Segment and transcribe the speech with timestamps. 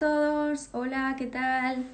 [0.00, 1.84] todos, hola, ¿qué tal?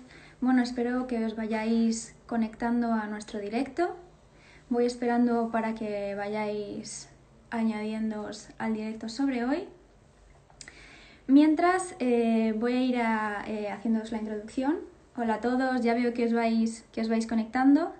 [0.40, 3.96] Bueno, espero que os vayáis conectando a nuestro directo.
[4.70, 7.08] Voy esperando para que vayáis
[7.50, 9.64] añadiéndoos al directo sobre hoy.
[11.26, 14.76] Mientras eh, voy a ir eh, haciéndoos la introducción.
[15.16, 17.92] Hola a todos, ya veo que os vais, que os vais conectando.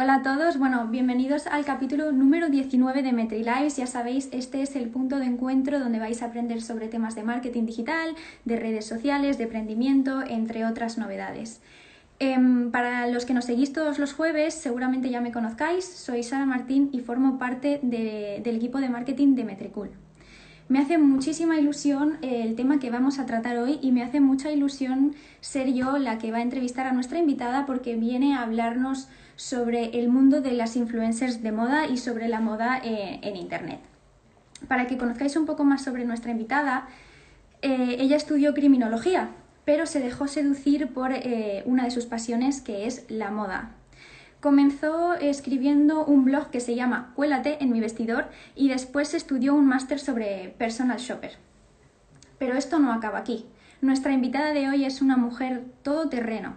[0.00, 3.78] Hola a todos, bueno, bienvenidos al capítulo número 19 de MetriLives.
[3.78, 7.24] Ya sabéis, este es el punto de encuentro donde vais a aprender sobre temas de
[7.24, 8.14] marketing digital,
[8.44, 11.60] de redes sociales, de emprendimiento, entre otras novedades.
[12.20, 16.46] Em, para los que nos seguís todos los jueves, seguramente ya me conozcáis, soy Sara
[16.46, 19.90] Martín y formo parte del equipo de marketing de Metricool.
[20.68, 24.52] Me hace muchísima ilusión el tema que vamos a tratar hoy y me hace mucha
[24.52, 29.08] ilusión ser yo la que va a entrevistar a nuestra invitada porque viene a hablarnos
[29.38, 33.78] sobre el mundo de las influencers de moda y sobre la moda eh, en Internet.
[34.66, 36.88] Para que conozcáis un poco más sobre nuestra invitada,
[37.62, 39.30] eh, ella estudió criminología,
[39.64, 43.76] pero se dejó seducir por eh, una de sus pasiones que es la moda.
[44.40, 49.68] Comenzó escribiendo un blog que se llama Cuélate en mi vestidor y después estudió un
[49.68, 51.36] máster sobre personal shopper.
[52.40, 53.46] Pero esto no acaba aquí.
[53.82, 56.56] Nuestra invitada de hoy es una mujer todoterreno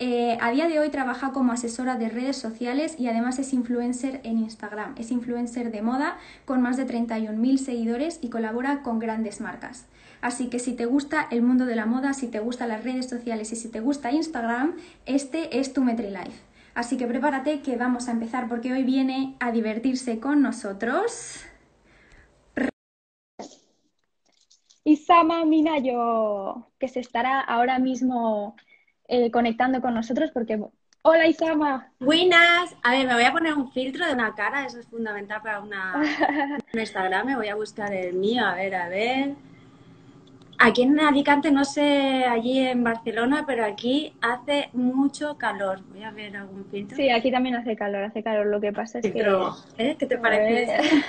[0.00, 4.20] eh, a día de hoy trabaja como asesora de redes sociales y además es influencer
[4.24, 4.94] en Instagram.
[4.98, 9.86] Es influencer de moda con más de 31.000 seguidores y colabora con grandes marcas.
[10.20, 13.08] Así que si te gusta el mundo de la moda, si te gustan las redes
[13.08, 14.74] sociales y si te gusta Instagram,
[15.06, 16.42] este es tu MetriLife.
[16.74, 21.44] Así que prepárate que vamos a empezar porque hoy viene a divertirse con nosotros.
[24.82, 28.56] Isama Minayo, que se estará ahora mismo
[29.14, 30.60] eh, conectando con nosotros porque...
[31.02, 31.92] Hola Isama.
[32.00, 32.74] Buenas.
[32.82, 35.60] A ver, me voy a poner un filtro de una cara, eso es fundamental para
[35.60, 35.94] una,
[36.72, 37.26] un Instagram.
[37.26, 39.34] Me voy a buscar el mío, a ver, a ver.
[40.58, 45.80] Aquí en Alicante, no sé, allí en Barcelona, pero aquí hace mucho calor.
[45.90, 46.96] Voy a ver algún filtro.
[46.96, 48.46] Sí, aquí también hace calor, hace calor.
[48.46, 49.20] Lo que pasa es que...
[49.78, 49.96] ¿eh?
[49.98, 51.02] ¿Qué te parece?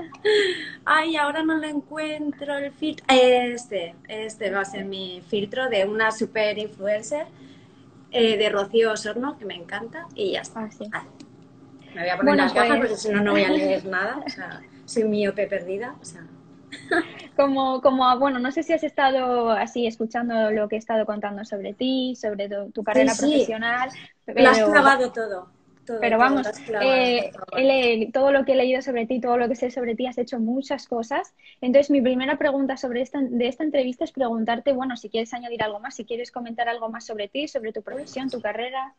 [0.84, 3.04] Ay, ahora no lo encuentro el filtro.
[3.08, 7.26] Este, este va a ser mi filtro de una super influencer
[8.12, 10.68] eh, de Rocío Osorno, que me encanta, y ya está.
[10.92, 11.04] Ah,
[11.94, 14.22] me voy a poner las gafas pues porque si no, no voy a leer nada.
[14.24, 15.96] O sea, soy miope perdida.
[16.00, 16.22] O sea
[17.36, 21.44] como, como, bueno, no sé si has estado así escuchando lo que he estado contando
[21.44, 23.90] sobre ti, sobre tu, carrera profesional.
[24.26, 25.48] Lo has clavado todo.
[26.00, 26.46] pero vamos,
[26.82, 27.30] eh,
[28.12, 28.32] todo.
[28.32, 30.86] lo que he leído sobre ti, todo lo que sé sobre ti, has hecho muchas
[30.86, 31.34] cosas.
[31.60, 35.62] Entonces, mi primera pregunta sobre esta, de esta entrevista es preguntarte, bueno, si quieres añadir
[35.62, 38.94] algo más, si quieres comentar algo más sobre ti, sobre tu profesión, tu carrera.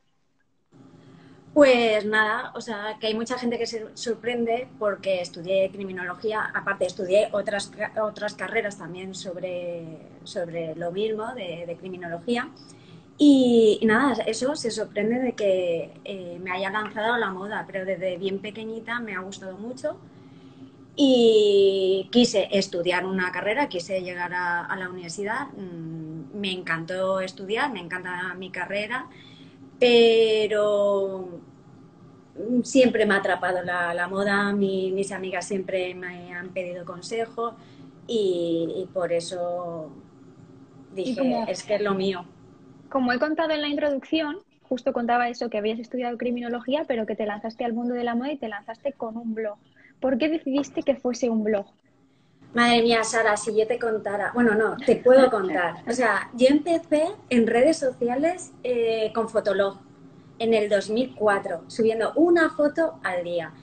[1.58, 6.86] Pues nada, o sea, que hay mucha gente que se sorprende porque estudié criminología, aparte
[6.86, 12.52] estudié otras, otras carreras también sobre, sobre lo mismo de, criminología.
[13.18, 17.86] Y, nada, eso se sorprende de que eh, me haya lanzado a la moda, pero
[17.86, 19.98] desde bien pequeñita me ha gustado mucho.
[20.96, 27.80] Y quise estudiar una carrera, quise llegar a, la universidad, mm, me encantó estudiar, me
[27.80, 29.08] encanta mi carrera
[29.80, 31.42] pero
[32.64, 37.56] siempre me ha atrapado la, moda, mis amigas siempre me han pedido consejo
[38.08, 39.92] y, por eso
[40.94, 42.26] dije, es que es lo mío.
[42.90, 47.16] Como he contado en la introducción, justo contaba eso, que habías estudiado criminología, pero que
[47.16, 49.58] te lanzaste al mundo de la moda y te lanzaste con un blog.
[50.00, 51.68] ¿Por qué decidiste que fuese un blog?
[52.58, 55.76] Madre mía, Sara, si yo te contara, bueno, no, te puedo contar.
[55.88, 59.78] O sea, yo empecé en redes sociales eh, con Fotolog
[60.40, 63.54] en el 2004, subiendo una foto al día.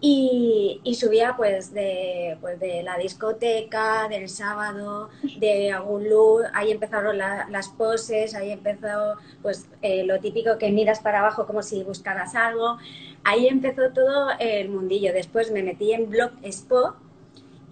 [0.00, 6.04] Y, subía pues de, pues de la discoteca, del sábado, de algún
[6.52, 11.62] ahí empezaron las poses, ahí empezó pues eh, lo típico que miras para abajo como
[11.62, 12.76] si buscaras algo,
[13.24, 15.12] ahí empezó todo el mundillo.
[15.12, 16.94] Después me metí en Blog Expo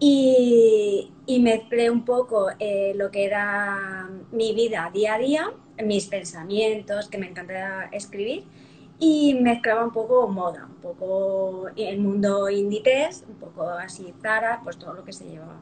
[0.04, 5.52] y, mezclé un poco eh, lo que era mi vida día a día,
[5.82, 8.44] mis pensamientos, que me encantaba escribir,
[8.98, 14.76] y mezclaba un poco moda, un poco el mundo inditex, un poco así Zara, pues
[14.76, 15.60] todo lo que se llevaba.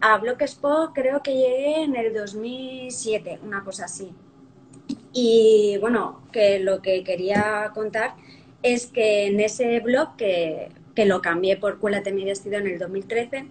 [0.00, 4.14] A Blogspot creo que llegué en el 2007, una cosa así.
[5.12, 8.14] Y bueno, que lo que quería contar
[8.62, 12.78] es que en ese blog, que, que lo cambié por Cuélate mi vestido en el
[12.80, 13.46] 2013,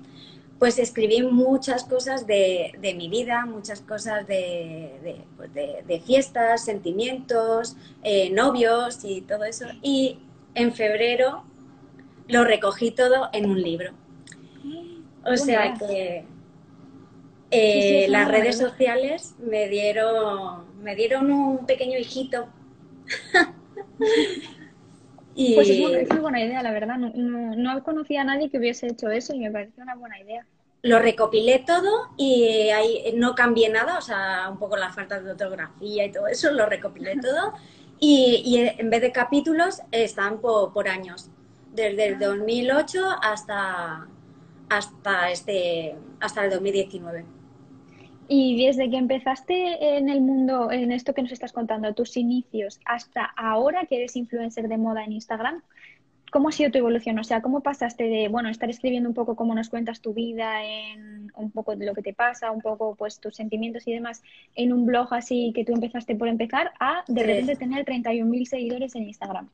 [0.59, 5.51] pues escribí muchas cosas de, mi vida, muchas cosas de, pues
[6.03, 9.65] fiestas, sentimientos, eh, novios y todo eso.
[9.81, 10.19] Y
[10.55, 11.43] en febrero
[12.27, 13.91] lo recogí todo en un libro.
[15.23, 16.25] O sea que
[17.51, 22.47] eh, las redes sociales me dieron, me dieron un pequeño hijito.
[25.35, 25.53] y...
[25.55, 26.97] Pues es muy, buena idea, la verdad.
[26.97, 27.11] No,
[27.55, 30.45] no, conocía a nadie que hubiese hecho eso y me pareció una buena idea.
[30.81, 35.31] Lo recopilé todo y ahí no cambié nada, o sea, un poco la falta de
[35.31, 37.53] ortografía y todo eso, lo recopilé todo.
[37.99, 41.29] Y, en vez de capítulos, están por, años,
[41.73, 43.19] desde el 2008 ah.
[43.21, 44.07] hasta,
[44.69, 47.25] hasta, este, hasta el 2019.
[48.27, 52.79] Y desde que empezaste en el mundo, en esto que nos estás contando, tus inicios,
[52.85, 55.61] hasta ahora que eres influencer de moda en Instagram,
[56.31, 57.19] ¿cómo ha sido tu evolución?
[57.19, 60.65] O sea, ¿cómo pasaste de, bueno, estar escribiendo un poco cómo nos cuentas tu vida,
[60.65, 64.23] en un poco de lo que te pasa, un poco pues tus sentimientos y demás,
[64.55, 68.95] en un blog así que tú empezaste por empezar, a de repente tener 31.000 seguidores
[68.95, 69.49] en Instagram?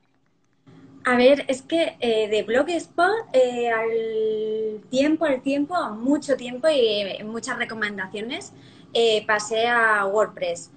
[1.04, 7.24] A ver, es que eh, de Blogspot eh, al tiempo, al tiempo, mucho tiempo y
[7.24, 8.54] muchas recomendaciones,
[8.94, 10.70] eh, pasé a WordPress.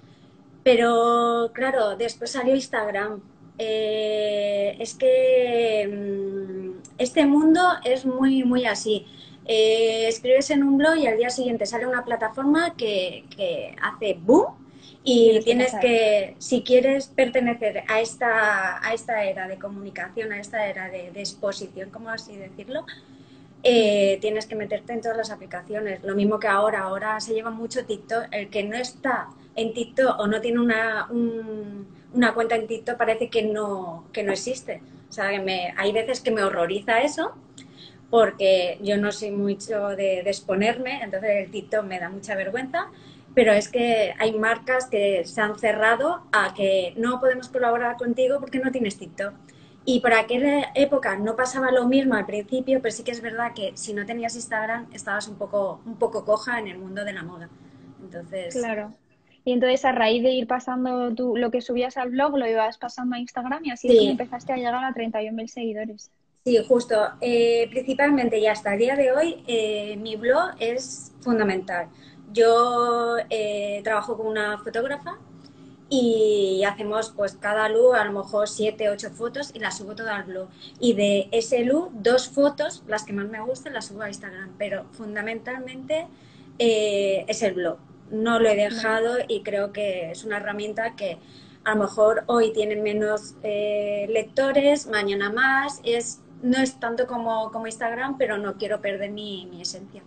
[0.63, 3.21] Pero claro, después salió Instagram.
[3.57, 9.05] es que mm, este mundo es muy, muy así.
[9.45, 14.64] escribes en un blog y al día siguiente sale una plataforma que, que hace boom
[15.07, 20.67] y tienes que, si quieres pertenecer a esta, a esta era de comunicación, a esta
[20.67, 22.87] era de, exposición, como así decirlo,
[23.61, 26.03] eh, tienes que meterte en todas las aplicaciones.
[26.03, 28.29] Lo mismo que ahora, ahora se lleva mucho TikTok.
[28.31, 31.07] El que no está en TikTok o no tiene una,
[32.13, 34.81] una cuenta en TikTok parece que no, que no existe.
[35.07, 37.35] O sea, me, hay veces que me horroriza eso
[38.09, 42.89] porque yo no soy mucho de, de exponerme, entonces el TikTok me da mucha vergüenza
[43.35, 48.39] pero es que hay marcas que se han cerrado a que no podemos colaborar contigo
[48.39, 49.33] porque no tienes TikTok.
[49.83, 53.51] Y por aquella época no pasaba lo mismo al principio, pero sí que es verdad
[53.53, 57.13] que si no tenías Instagram estabas un poco, un poco coja en el mundo de
[57.13, 57.49] la moda.
[58.01, 58.55] Entonces...
[58.55, 58.95] Claro.
[59.43, 62.79] Y entonces a raíz de ir pasando tú, lo que subías al blog, lo ibas
[62.79, 66.09] pasando a Instagram y así empezaste a llegar a 31.000 seguidores.
[66.45, 66.95] Sí, justo.
[67.21, 71.89] Eh, principalmente y hasta el día de hoy eh, mi blog es fundamental.
[72.31, 75.17] Yo eh, trabajo con una fotógrafa
[75.89, 80.15] y hacemos pues cada look a lo mejor siete, ocho fotos y las subo todas
[80.15, 80.47] al blog.
[80.79, 84.55] Y de ese look, dos fotos, las que más me gustan, las subo a Instagram,
[84.57, 86.07] pero fundamentalmente
[86.59, 87.77] eh, es el blog.
[88.11, 91.17] No lo he dejado y creo que es una herramienta que
[91.63, 95.81] a lo mejor hoy tiene menos eh, lectores, mañana más.
[95.83, 100.03] Es, no es tanto como, como Instagram, pero no quiero perder mi, mi esencia.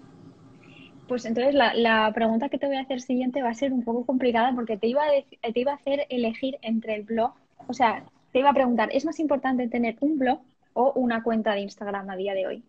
[1.09, 4.05] Pues entonces la, pregunta que te voy a hacer siguiente va a ser un poco
[4.05, 7.33] complicada porque te iba, a te iba a hacer elegir entre el blog,
[7.67, 10.41] o sea, te iba a preguntar, ¿es más importante tener un blog
[10.75, 12.63] o una cuenta de Instagram a día de hoy?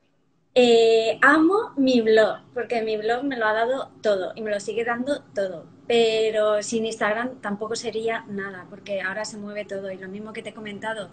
[0.56, 4.60] Eh, amo mi blog, porque mi blog me lo ha dado todo y me lo
[4.60, 5.66] sigue dando todo.
[5.86, 9.92] Pero sin Instagram tampoco sería nada, porque ahora se mueve todo.
[9.92, 11.10] Y lo mismo que te he comentado,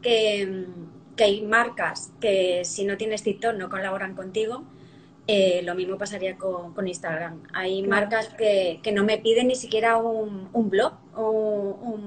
[0.00, 0.66] que,
[1.16, 4.64] que hay marcas que si no tienes TikTok no colaboran contigo
[5.34, 7.44] eh, lo mismo pasaría con, Instagram.
[7.54, 11.98] Hay marcas que, no me piden ni siquiera un, blog o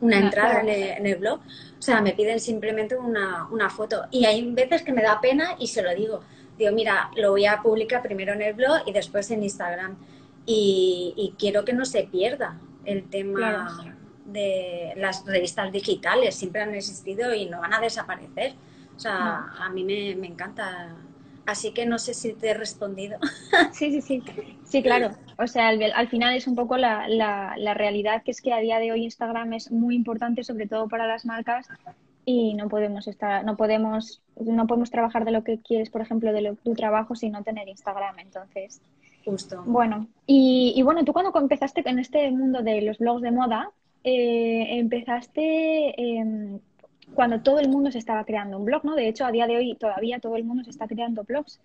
[0.00, 1.38] una entrada en el, blog.
[1.78, 4.06] O sea, me piden simplemente una, foto.
[4.10, 6.24] Y hay veces que me da pena y se lo digo.
[6.58, 9.96] Digo, mira, lo voy a publicar primero en el blog y después en Instagram.
[10.44, 16.34] Y, quiero que no se pierda el tema de las revistas digitales.
[16.34, 18.54] Siempre han existido y no van a desaparecer.
[18.96, 20.96] O sea, a mí me, me encanta
[21.46, 23.18] Así que no sé si te he respondido.
[23.72, 24.22] Sí, sí, sí.
[24.64, 25.10] Sí, claro.
[25.38, 28.78] O sea, al, final es un poco la, la, realidad que es que a día
[28.78, 31.68] de hoy Instagram es muy importante, sobre todo para las marcas,
[32.24, 36.32] y no podemos estar, no podemos, no podemos trabajar de lo que quieres, por ejemplo,
[36.32, 38.18] de tu trabajo sin no tener Instagram.
[38.18, 38.80] Entonces.
[39.24, 39.62] Justo.
[39.66, 43.70] Bueno, y, y bueno, tú cuando empezaste en este mundo de los blogs de moda,
[44.08, 46.60] eh, empezaste eh,
[47.16, 48.94] cuando todo el mundo se estaba creando un blog, ¿no?
[48.94, 51.58] De hecho, a día de hoy todavía todo el mundo se está creando blogs.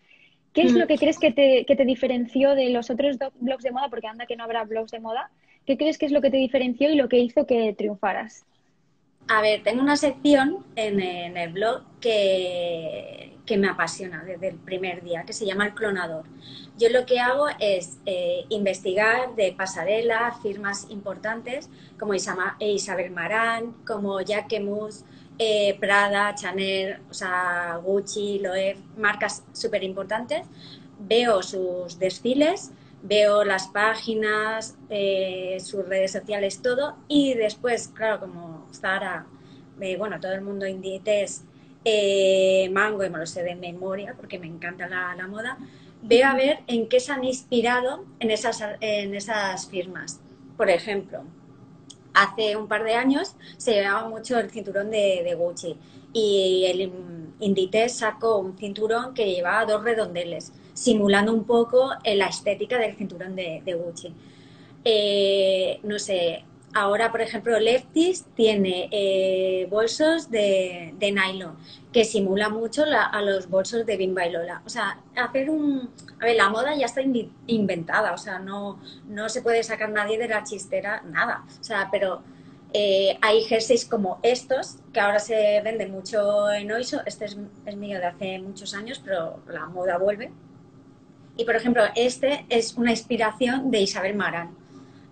[0.53, 0.88] ¿Qué es lo mm.
[0.88, 3.89] que crees que te, que te diferenció de los otros blogs de moda?
[3.89, 5.29] Porque anda que no habrá blogs de moda.
[5.65, 8.46] ¿Qué crees que es lo que te diferenció y lo que hizo que triunfaras?
[9.27, 11.00] A ver, tengo una sección en,
[11.38, 16.25] el blog que, que, me apasiona desde el primer día, que se llama El Clonador.
[16.77, 24.20] Yo lo que hago es eh, investigar de pasarela, firmas importantes como Isabel Marán, como
[24.20, 25.05] Jacquemus,
[25.43, 30.45] eh, Prada, Chanel, o sea, Gucci, Loewe, marcas súper importantes,
[31.00, 32.69] veo sus desfiles,
[33.01, 39.25] veo las páginas, eh, sus redes sociales, todo, y después, claro, como Zara,
[39.79, 41.41] eh, bueno, todo el mundo Inditex,
[42.71, 45.57] Mango, y me lo sé de memoria porque me encanta la, moda,
[46.03, 50.19] ve a ver en qué se han inspirado en esas, en esas firmas.
[50.55, 51.24] Por ejemplo,
[52.13, 55.75] hace un par de años se llevaba mucho el cinturón de, Gucci
[56.13, 56.91] y el
[57.39, 63.36] Inditex sacó un cinturón que llevaba dos redondeles, simulando un poco la estética del cinturón
[63.36, 64.13] de, Gucci.
[64.84, 71.58] Eh, no sé, Ahora, por ejemplo, Leftis tiene eh, bolsos de, nylon
[71.92, 74.62] que simula mucho a los bolsos de Bimba y Lola.
[74.66, 75.90] O sea, hacer un...
[76.22, 77.01] A ver, la moda ya está
[77.48, 81.44] inventada, o sea, no, no se puede sacar nadie de la chistera, nada.
[81.60, 82.24] O sea, pero
[82.74, 87.01] eh, hay jerseys como estos, que ahora se venden mucho en Oiso.
[87.06, 90.32] Este es, es mío de hace muchos años, pero la moda vuelve.
[91.36, 94.56] Y, por ejemplo, este es una inspiración de Isabel Marán.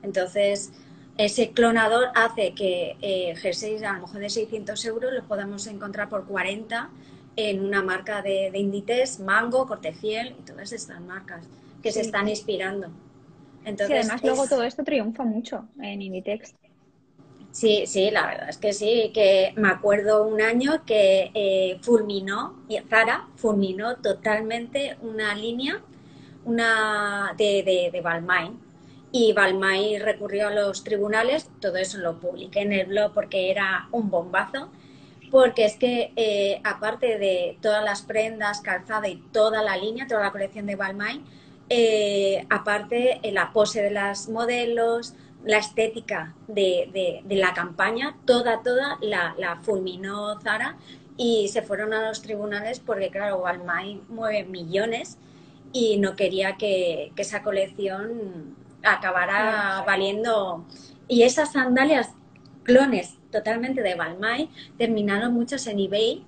[0.01, 0.71] Entonces,
[1.19, 6.07] ese clonador hace que eh, jerseys a lo mejor de 600 euros los podamos encontrar
[6.07, 6.89] por 40
[7.35, 11.45] en una marca de, de Inditex, Mango, Cortefiel y todas estas marcas
[11.83, 12.87] que se están inspirando.
[13.65, 16.55] Entonces, además luego todo esto triunfa mucho en Inditex.
[17.51, 22.63] Sí, sí, la verdad es que sí, que me acuerdo un año que eh, fulminó,
[22.89, 25.81] Zara fulminó totalmente una línea
[26.45, 28.57] una de, de, de Balmain,
[29.11, 33.87] y Balmay recurrió a los tribunales, todo eso lo publiqué en el blog porque era
[33.91, 34.69] un bombazo,
[35.31, 40.21] porque es que eh, aparte de todas las prendas, calzada y toda la línea, toda
[40.21, 41.23] la colección de Balmain,
[41.69, 45.13] eh, aparte eh, la pose de las modelos,
[45.43, 50.77] la estética de, la campaña, toda, toda la, fulminó Zara
[51.17, 55.17] y se fueron a los tribunales porque, claro, Balmain mueve millones
[55.71, 60.65] y no quería que esa colección acabará valiendo.
[61.07, 62.09] Y esas sandalias
[62.63, 66.23] clones totalmente de Balmain terminaron muchos en eBay,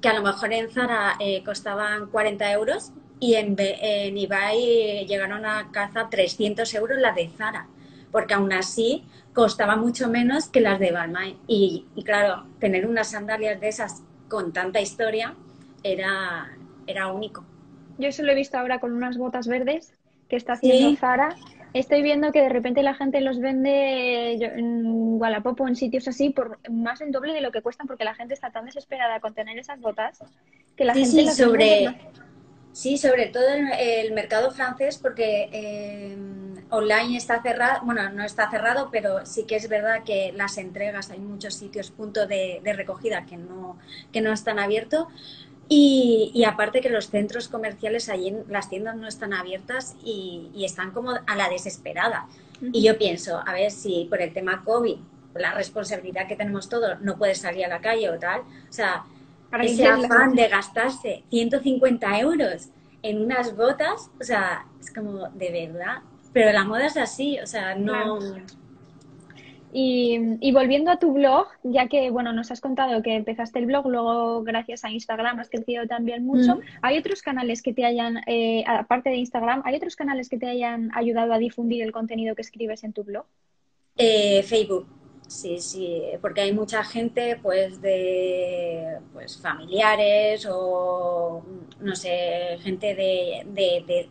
[0.00, 5.46] que a lo mejor en Zara eh, costaban 40 euros y en, en eBay llegaron
[5.46, 7.66] a calzar 300 euros las de Zara,
[8.12, 11.36] porque aún así costaba mucho menos que las de Balmain.
[11.46, 15.34] Y, claro, tener unas sandalias de esas con tanta historia
[15.82, 16.56] era,
[16.86, 17.44] era único.
[17.98, 19.92] Yo eso lo he visto ahora con unas botas verdes
[20.28, 21.36] que está haciendo Zara
[21.78, 26.30] estoy viendo que de repente la gente los vende en Wallapop o en sitios así
[26.30, 29.34] por más del doble de lo que cuestan porque la gente está tan desesperada con
[29.34, 30.18] tener esas botas
[30.76, 31.96] que la gente sí, sobre
[32.72, 36.16] sí sobre todo el, el mercado francés porque eh,
[36.70, 41.10] online está cerrado bueno no está cerrado pero sí que es verdad que las entregas
[41.10, 43.78] hay muchos sitios punto de, de recogida que no
[44.12, 45.06] que no están abiertos
[45.68, 51.10] y, aparte que los centros comerciales allí, las tiendas no están abiertas y, están como
[51.10, 52.26] a la desesperada.
[52.72, 54.96] Y yo pienso, a ver si por el tema COVID,
[55.34, 58.40] la responsabilidad que tenemos todos, no puedes salir a la calle o tal.
[58.40, 59.04] O sea,
[59.50, 62.68] Para ese afán de gastarse 150 euros
[63.02, 65.98] en unas botas, o sea, es como de verdad.
[66.32, 68.18] Pero la moda es así, o sea, no...
[69.78, 73.86] Y, volviendo a tu blog, ya que bueno, nos has contado que empezaste el blog,
[73.88, 76.56] luego gracias a Instagram has crecido también mucho.
[76.56, 76.60] Mm.
[76.80, 80.48] ¿Hay otros canales que te hayan, eh, aparte de Instagram, hay otros canales que te
[80.48, 83.26] hayan ayudado a difundir el contenido que escribes en tu blog?
[83.98, 84.86] Eh, Facebook,
[85.28, 91.44] sí, sí, porque hay mucha gente, pues de pues familiares o
[91.80, 94.08] no sé, gente de, de de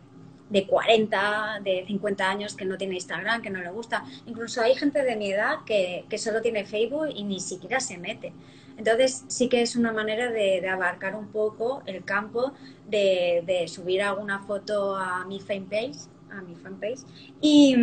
[0.50, 4.04] 40, de 50 años que no tiene Instagram, que no le gusta.
[4.26, 8.32] Incluso hay gente de mi edad que, solo tiene Facebook y ni siquiera se mete.
[8.78, 12.52] Entonces sí que es una manera de, abarcar un poco el campo,
[12.86, 15.96] de, subir alguna foto a mi fanpage,
[16.30, 17.00] a mi fanpage
[17.40, 17.76] y,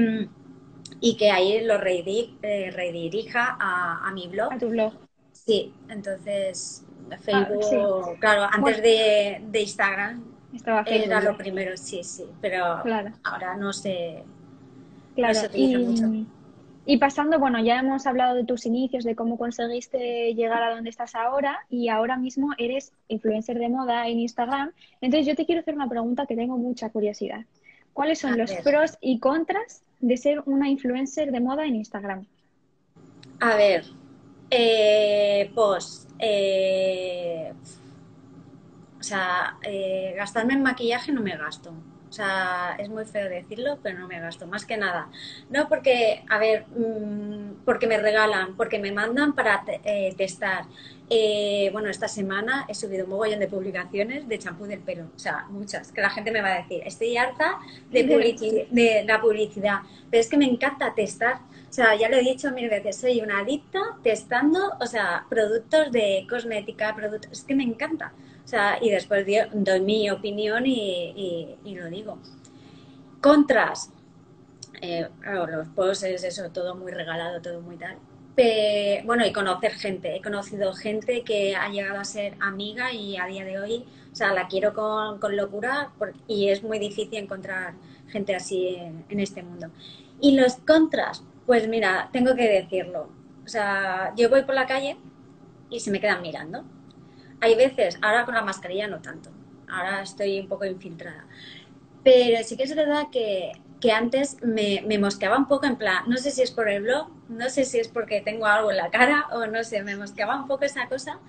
[1.00, 4.54] y que ahí lo eh, redirija a, mi blog.
[4.54, 4.94] A tu blog.
[5.32, 12.26] Sí, entonces ah, Facebook, claro, antes de, de Instagram estaba Era lo primero, sí, sí,
[12.42, 12.66] pero
[13.24, 14.24] ahora no se,
[15.16, 15.40] claro.
[15.54, 16.28] y, mucho.
[16.86, 20.90] Y pasando, bueno, ya hemos hablado de tus inicios, de cómo conseguiste llegar a donde
[20.90, 24.74] estás ahora y ahora mismo eres influencer de moda en Instagram.
[25.00, 27.46] Entonces yo te quiero hacer una pregunta que tengo mucha curiosidad.
[27.94, 32.26] ¿Cuáles son los pros y contras de ser una influencer de moda en Instagram?
[33.40, 33.86] A ver,
[34.50, 37.54] eh, pues eh,
[39.04, 41.72] o sea, eh, gastarme en maquillaje no me gasto.
[42.10, 45.10] O sea, es muy feo decirlo, pero no me gasto, más que nada.
[45.50, 50.68] No porque, a ver, mm, porque me regalan, porque me mandan para eh, testar.
[51.10, 55.20] Eh, bueno, esta semana he subido un mogollón de publicaciones de champú del pelo, o
[55.20, 57.60] sea, muchas, que la gente me va a decir, estoy harta
[57.92, 58.04] de,
[58.72, 59.80] de la publicidad,
[60.10, 61.40] pero es que me encanta testar.
[61.74, 65.92] O sea, ya lo he dicho mil veces, soy una adicta testando, o sea, productos
[65.92, 68.14] de cosmética, productos, es que me encanta.
[68.46, 72.20] O sea, y después doy mi opinión y, lo digo.
[73.20, 73.90] Contras.
[74.84, 77.98] Eh, los posts es eso, todo muy regalado, todo muy tal.
[79.04, 80.16] bueno, y conocer gente.
[80.16, 84.16] He conocido gente que ha llegado a ser amiga y a día de hoy, o
[84.16, 85.92] sea, la quiero con, locura
[86.28, 87.74] y es muy difícil encontrar
[88.10, 88.76] gente así
[89.10, 89.72] en este mundo.
[90.22, 93.10] Y los contras, pues mira, tengo que decirlo.
[93.46, 94.98] O sea, yo voy por la calle
[95.70, 96.64] y se me quedan mirando.
[97.42, 99.30] Hay veces, ahora con la mascarilla no tanto,
[99.68, 101.26] ahora estoy un poco infiltrada.
[102.04, 103.52] Pero sí que es verdad que,
[103.94, 107.10] antes me, me, mosqueaba un poco en plan, no sé si es por el blog,
[107.28, 110.40] no sé si es porque tengo algo en la cara o no sé, me mosqueaba
[110.40, 111.20] un poco esa cosa.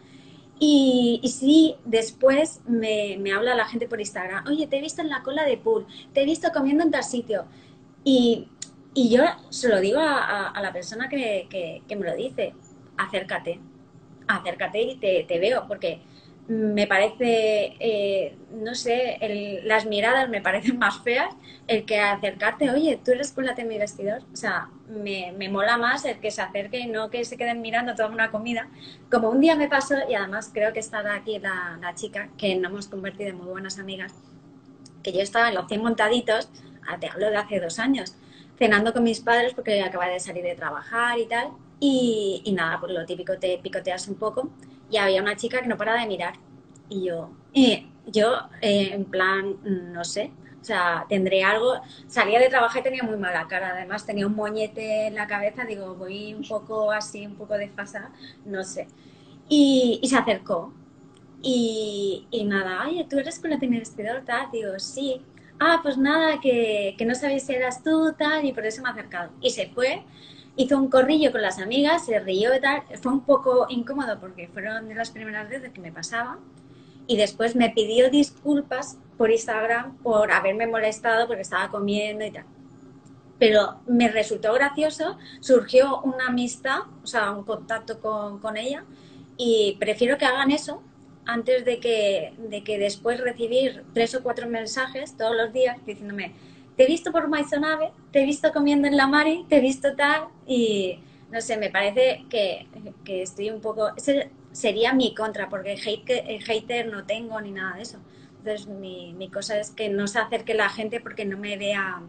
[0.61, 5.03] Y, y sí, después me, me, habla la gente por Instagram, oye, te he visto
[5.03, 7.47] en la cola de pool, te he visto comiendo en tal sitio.
[8.05, 8.49] Y
[8.95, 12.55] y yo se lo digo a, la persona que, me lo dice,
[12.97, 13.59] acércate,
[14.29, 16.01] acércate y te, veo, porque
[16.47, 19.19] me parece, eh, no sé,
[19.65, 21.35] las miradas me parecen más feas,
[21.67, 26.05] el que acercarte, oye, tú eres de mi vestidor, o sea, me, me, mola más
[26.05, 28.69] el que se acerque y no que se queden mirando toda una comida,
[29.11, 32.55] como un día me pasó, y además creo que está aquí la, la chica, que
[32.55, 34.15] nos hemos convertido en muy buenas amigas,
[35.03, 36.49] que yo estaba en los 100 montaditos,
[37.01, 38.15] te hablo de hace dos años,
[38.59, 41.51] cenando con mis padres porque acaba de salir de trabajar y tal.
[41.81, 44.51] Y, nada, pues lo típico, te picoteas un poco.
[44.91, 46.35] Y había una chica que no paraba de mirar.
[46.89, 49.57] Y yo, eh, yo, eh, en plan,
[49.93, 50.31] no sé,
[50.61, 51.75] o sea, tendré algo.
[52.07, 53.71] Salía de trabajar y tenía muy mala cara.
[53.71, 55.65] Además, tenía un moñete en la cabeza.
[55.65, 58.11] Digo, voy un poco así, un poco desfasada,
[58.47, 58.89] no sé.
[59.49, 60.73] Y, se acercó.
[61.43, 64.51] Y, y, nada, oye, tú eres con la vestidor, tal.
[64.51, 65.23] Digo, sí
[65.65, 68.93] ah, pues nada, que, no sabéis si eras tú, tal, y por eso me ha
[68.93, 69.31] acercado.
[69.41, 70.05] Y se fue,
[70.57, 72.83] hizo un corrillo con las amigas, se rió y tal.
[73.03, 76.39] Fue un poco incómodo porque fueron de las primeras veces que me pasaba.
[77.07, 82.45] Y después me pidió disculpas por Instagram por haberme molestado porque estaba comiendo y tal.
[83.39, 88.85] Pero me resultó gracioso, surgió una amistad, o sea, un contacto con, con ella,
[89.37, 90.83] y prefiero que hagan eso
[91.27, 96.33] antes de que, de que después recibir tres o cuatro mensajes todos los días diciéndome,
[96.77, 99.95] te he visto por Maizonave, te he visto comiendo en la Mari, te he visto
[99.95, 100.99] tal, y
[101.31, 102.67] no sé, me parece que,
[103.05, 103.91] que estoy un poco...
[103.97, 107.99] Ese sería mi contra, porque hate, hater no tengo ni nada de eso.
[108.39, 112.03] Entonces, mi, mi cosa es que no se acerque la gente porque no me vea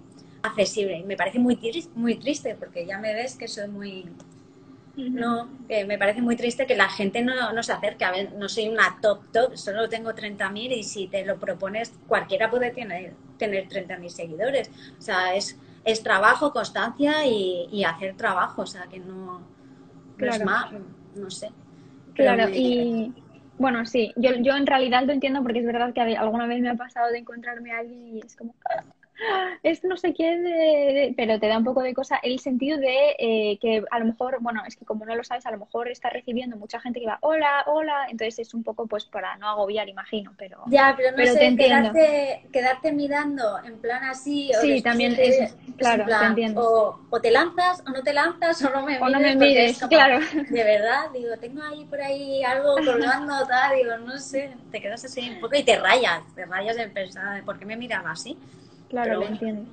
[0.43, 0.97] accesible.
[0.99, 1.59] Y me parece muy,
[1.95, 4.05] muy triste, porque ya me ves que soy muy
[4.97, 8.05] no, me parece muy triste que la gente no, no se acerque.
[8.05, 11.93] A ver, no soy una top top, solo tengo 30.000 y si te lo propones,
[12.07, 14.71] cualquiera puede tener, tener 30.000 seguidores.
[14.97, 18.61] O sea, es, es trabajo, constancia y, hacer trabajo.
[18.61, 19.41] O sea, que no,
[20.17, 20.71] es más,
[21.15, 21.51] no sé.
[22.13, 23.13] Claro, y
[23.57, 26.69] bueno, sí, yo, yo en realidad lo entiendo porque es verdad que alguna vez me
[26.69, 28.53] ha pasado de encontrarme a alguien y es como,
[29.63, 33.57] es no sé qué, pero te da un poco de cosa el sentido de eh,
[33.59, 36.09] que a lo mejor, bueno, es que como no lo sabes, a lo mejor está
[36.09, 39.87] recibiendo mucha gente que va, hola, hola, entonces es un poco pues para no agobiar,
[39.89, 40.63] imagino, pero...
[40.67, 44.51] Ya, pero no sé, quedarte, quedarte, mirando en plan así...
[44.55, 46.99] O sí, también es, claro, te entiendo.
[47.09, 50.19] O, te lanzas o no te lanzas o no me o no me mires, claro.
[50.49, 55.05] De verdad, digo, tengo ahí por ahí algo colgando, tal, digo, no sé, te quedas
[55.05, 58.37] así un poco y te rayas, te rayas en pensar, ¿por qué me miraba así?
[58.89, 59.65] Claro, lo entiendo.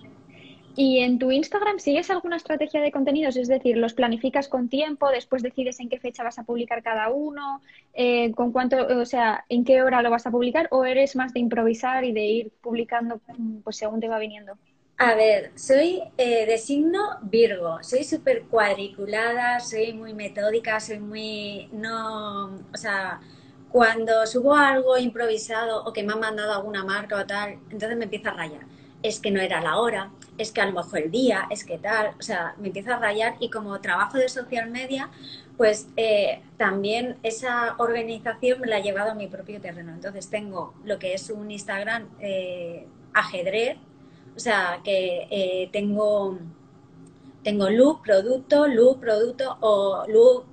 [0.75, 3.37] ¿Y en tu Instagram sigues alguna estrategia de contenidos?
[3.37, 5.11] Es decir, ¿los planificas con tiempo?
[5.11, 7.61] ¿Después decides en qué fecha vas a publicar cada uno?
[7.93, 10.69] Eh, ¿Con cuánto, o sea, en qué hora lo vas a publicar?
[10.71, 13.21] ¿O eres más de improvisar y de ir publicando
[13.63, 14.55] pues, según te va viniendo?
[14.97, 21.69] A ver, soy eh, de signo Virgo, soy súper cuadriculada, soy muy metódica, soy muy...
[21.73, 23.21] no, o sea,
[23.69, 28.05] cuando subo algo improvisado o que me han mandado alguna marca o tal, entonces me
[28.05, 28.63] empieza a rayar
[29.03, 31.79] es que no era la hora, es que a lo mejor el día, es que
[31.79, 35.11] tal, o sea, me empieza a rayar y como trabajo de social media,
[35.57, 39.93] pues eh, también esa organización me la ha llevado a mi propio terreno.
[39.93, 43.77] Entonces tengo lo que es un Instagram eh, ajedrez,
[44.35, 46.39] o sea, que eh, tengo,
[47.43, 50.47] tengo look, producto, look, producto o look,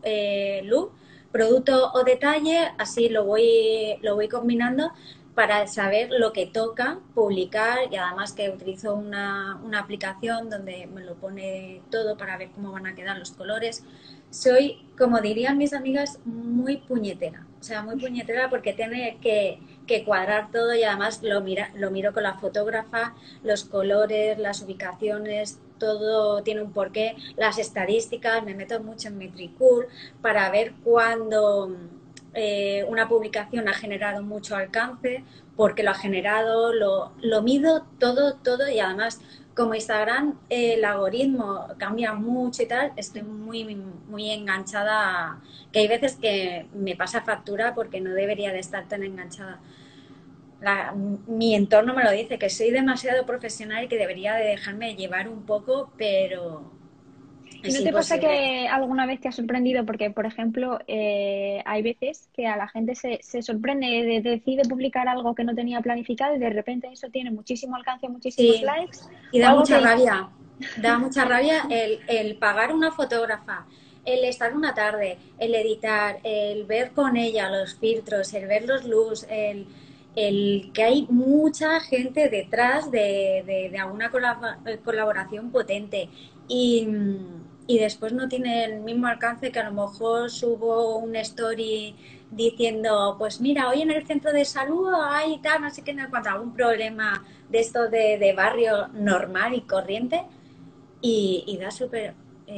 [1.32, 4.92] producto o detalle, así lo voy, lo voy combinando
[5.39, 11.15] para saber lo que toca publicar y además que utilizo una, aplicación donde me lo
[11.15, 13.86] pone todo para ver cómo van a quedar los colores.
[14.32, 17.47] Soy, como dirían mis amigas, muy puñetera.
[17.58, 19.62] O sea, muy puñetera porque tiene que,
[20.06, 25.62] cuadrar todo y además lo, mira, lo miro con la fotógrafa, los colores, las ubicaciones,
[25.78, 29.88] todo tiene un porqué, las estadísticas, me meto mucho en Metricool
[30.21, 31.73] para ver cuándo
[32.34, 35.24] eh, una publicación ha generado mucho alcance,
[35.56, 39.20] porque lo ha generado, lo, lo mido todo, todo y además
[39.60, 43.76] como Instagram el algoritmo cambia mucho y tal, estoy muy,
[44.08, 45.42] muy enganchada,
[45.74, 49.60] que hay veces que me pasa factura porque no debería de estar tan enganchada.
[51.28, 55.28] mi entorno me lo dice, que soy demasiado profesional y que debería de dejarme llevar
[55.28, 56.72] un poco, pero
[57.63, 59.86] ¿No te pasa que alguna vez te ha sorprendido?
[59.86, 64.63] Porque, por ejemplo, eh, hay veces que a la gente se, se sorprende, de, decide
[64.63, 69.00] publicar algo que no tenía planificado y de repente eso tiene muchísimo alcance, muchísimos likes.
[69.32, 70.30] Y da mucha rabia.
[70.78, 73.65] Da mucha rabia el, el pagar una fotógrafa,
[74.06, 78.86] el estar una tarde, el editar, el ver con ella los filtros, el ver los
[78.86, 79.67] luz, el,
[80.15, 84.12] el que hay mucha gente detrás de, de, de alguna
[84.84, 86.10] colaboración potente.
[86.48, 86.88] Y,
[87.70, 91.96] y después no tiene el mismo alcance que a lo mejor subo un story
[92.32, 96.04] diciendo, pues mira, hoy en el centro de salud hay tal, no sé qué, no
[96.04, 100.24] encuentro algún problema de esto de, barrio normal y corriente
[101.00, 102.16] y, da súper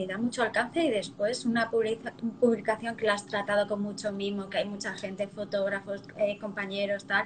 [0.08, 4.60] da mucho alcance y después una publicación que la has tratado con mucho mimo, que
[4.60, 7.26] hay mucha gente, fotógrafos, eh, compañeros, tal,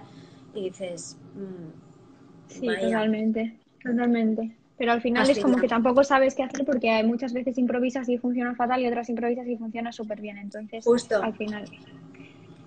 [0.55, 1.19] y dices...
[1.35, 4.64] Mm, sí, totalmente, totalmente.
[4.77, 8.09] Pero al final es como que tampoco sabes qué hacer porque hay muchas veces improvisas
[8.09, 10.37] y funciona fatal y otras improvisas y funciona súper bien.
[10.37, 11.21] Entonces, Justo.
[11.23, 11.65] al final.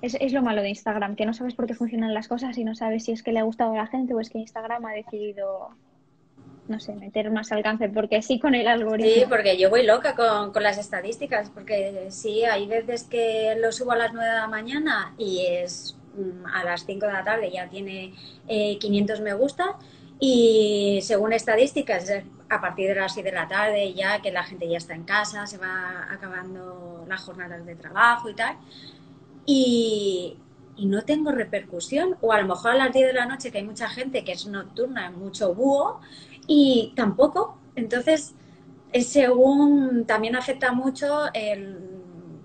[0.00, 2.64] Es, es, lo malo de Instagram, que no sabes por qué funcionan las cosas y
[2.64, 4.86] no sabes si es que le ha gustado a la gente o es que Instagram
[4.86, 5.70] ha decidido,
[6.68, 9.12] no sé, meter más alcance, porque sí con el algoritmo.
[9.12, 13.72] Sí, porque yo voy loca con, con las estadísticas, porque sí, hay veces que lo
[13.72, 17.24] subo a las 9 de la mañana y es mm, a las 5 de la
[17.24, 18.14] tarde ya tiene
[18.46, 19.76] eh, 500 me gusta
[20.20, 22.10] y según estadísticas,
[22.48, 25.04] a partir de las 6 de la tarde, ya que la gente ya está en
[25.04, 28.56] casa, se va acabando las jornadas de trabajo y tal,
[29.46, 30.38] y,
[30.78, 33.64] no tengo repercusión, o a lo mejor a las 10 de la noche, que hay
[33.64, 36.00] mucha gente que es nocturna, mucho búho,
[36.46, 37.58] y tampoco.
[37.74, 38.34] Entonces,
[38.92, 41.24] es según también afecta mucho,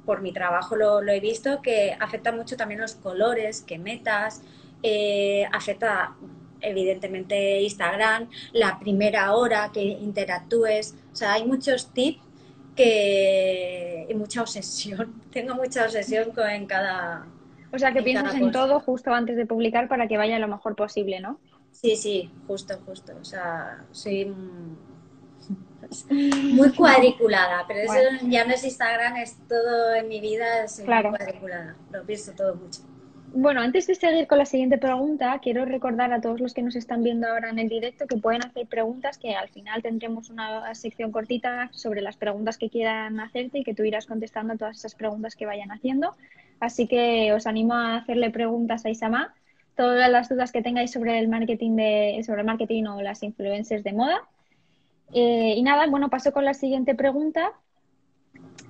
[0.06, 4.42] por mi trabajo lo, he visto, que afecta mucho también los colores que metas,
[4.82, 6.16] eh, afecta
[6.64, 12.22] evidentemente Instagram, la primera hora que interactúes, o sea, hay muchos tips
[12.76, 15.22] que y mucha obsesión.
[15.32, 17.28] Tengo mucha obsesión con en cada
[17.72, 20.76] O sea, que piensas en todo justo antes de publicar para que vaya lo mejor
[20.76, 21.40] posible, ¿no?
[21.72, 23.14] Sí, sí, justo, justo.
[23.20, 24.26] O sea, soy
[26.10, 31.02] muy cuadriculada, pero eso ya no es Instagram, es todo en mi vida, soy muy
[31.04, 31.76] cuadriculada.
[31.92, 32.82] Lo pienso todo mucho.
[33.36, 36.76] Bueno, antes de seguir con la siguiente pregunta, quiero recordar a todos los que nos
[36.76, 40.76] están viendo ahora en el directo que pueden hacer preguntas, que al final tendremos una
[40.76, 44.94] sección cortita sobre las preguntas que quieran hacerte y que tú irás contestando todas esas
[44.94, 46.16] preguntas que vayan haciendo.
[46.60, 49.34] Así que os animo a hacerle preguntas a Isama,
[49.76, 53.84] todas las dudas que tengáis sobre el marketing de, sobre el marketing o las influencers
[53.84, 54.22] de moda.
[55.12, 57.52] Eh, y nada, bueno, paso con la siguiente pregunta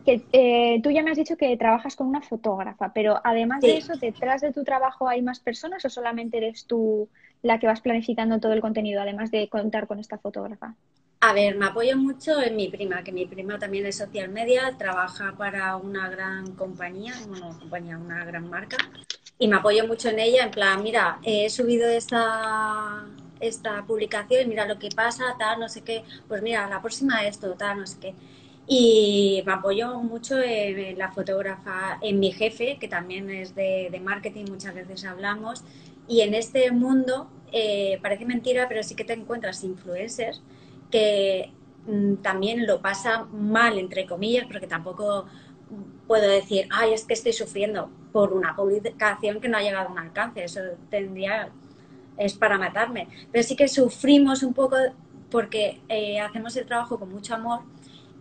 [0.05, 3.77] que eh, tú ya me has dicho que trabajas con una fotógrafa, pero además de
[3.77, 7.09] eso, ¿detrás de tu trabajo hay más personas o solamente eres tú
[7.41, 10.75] la que vas planificando todo el contenido, además de contar con esta fotógrafa?
[11.21, 14.75] A ver, me apoyo mucho en mi prima, que mi prima también es social media,
[14.77, 18.75] trabaja para una gran compañía, bueno, compañía, una gran marca,
[19.39, 23.05] y me apoyo mucho en ella, en plan, mira, he subido esta,
[23.39, 27.53] esta publicación, mira lo que pasa, tal, no sé qué, pues mira, la próxima esto,
[27.53, 28.13] tal, no sé qué
[28.67, 34.45] y me apoyo mucho en, la fotógrafa, en mi jefe, que también es de, marketing,
[34.49, 35.63] muchas veces hablamos,
[36.07, 40.41] y en este mundo eh, parece mentira, pero sí que te encuentras influencers
[40.91, 41.51] que
[41.87, 45.25] mm, también lo pasa mal, entre comillas, porque tampoco
[46.07, 49.91] puedo decir, ay, es que estoy sufriendo por una publicación que no ha llegado a
[49.91, 51.49] un alcance, eso tendría,
[52.17, 54.77] es para matarme, pero sí que sufrimos un poco
[55.31, 57.61] porque eh, hacemos el trabajo con mucho amor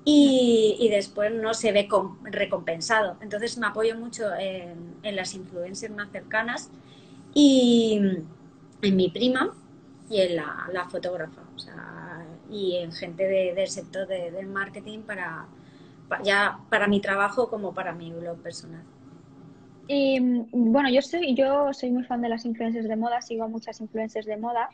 [0.05, 1.89] y, después no se ve
[2.25, 3.17] recompensado.
[3.21, 6.71] Entonces me apoyo mucho en, las influencias más cercanas
[7.35, 8.01] y
[8.83, 9.55] en mi prima
[10.11, 11.43] y en la, fotógrafa.
[12.51, 15.47] y en gente del sector del marketing para,
[16.25, 18.83] ya para mi trabajo como para mi blog personal.
[19.89, 20.19] Y
[20.53, 24.27] bueno, yo soy, yo soy muy fan de las influencers de moda, sigo muchas influencers
[24.27, 24.71] de moda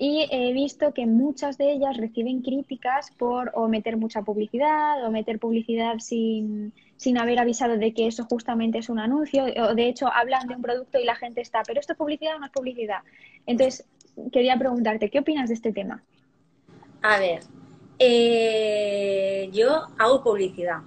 [0.00, 5.10] y he visto que muchas de ellas reciben críticas por o meter mucha publicidad o
[5.10, 9.88] meter publicidad sin, sin haber avisado de que eso justamente es un anuncio o de
[9.88, 12.46] hecho hablan de un producto y la gente está, pero esto es publicidad o no
[12.46, 13.00] es publicidad.
[13.44, 13.88] Entonces,
[14.32, 16.04] quería preguntarte, ¿qué opinas de este tema?
[17.02, 17.40] A ver,
[17.98, 20.82] eh, yo hago publicidad.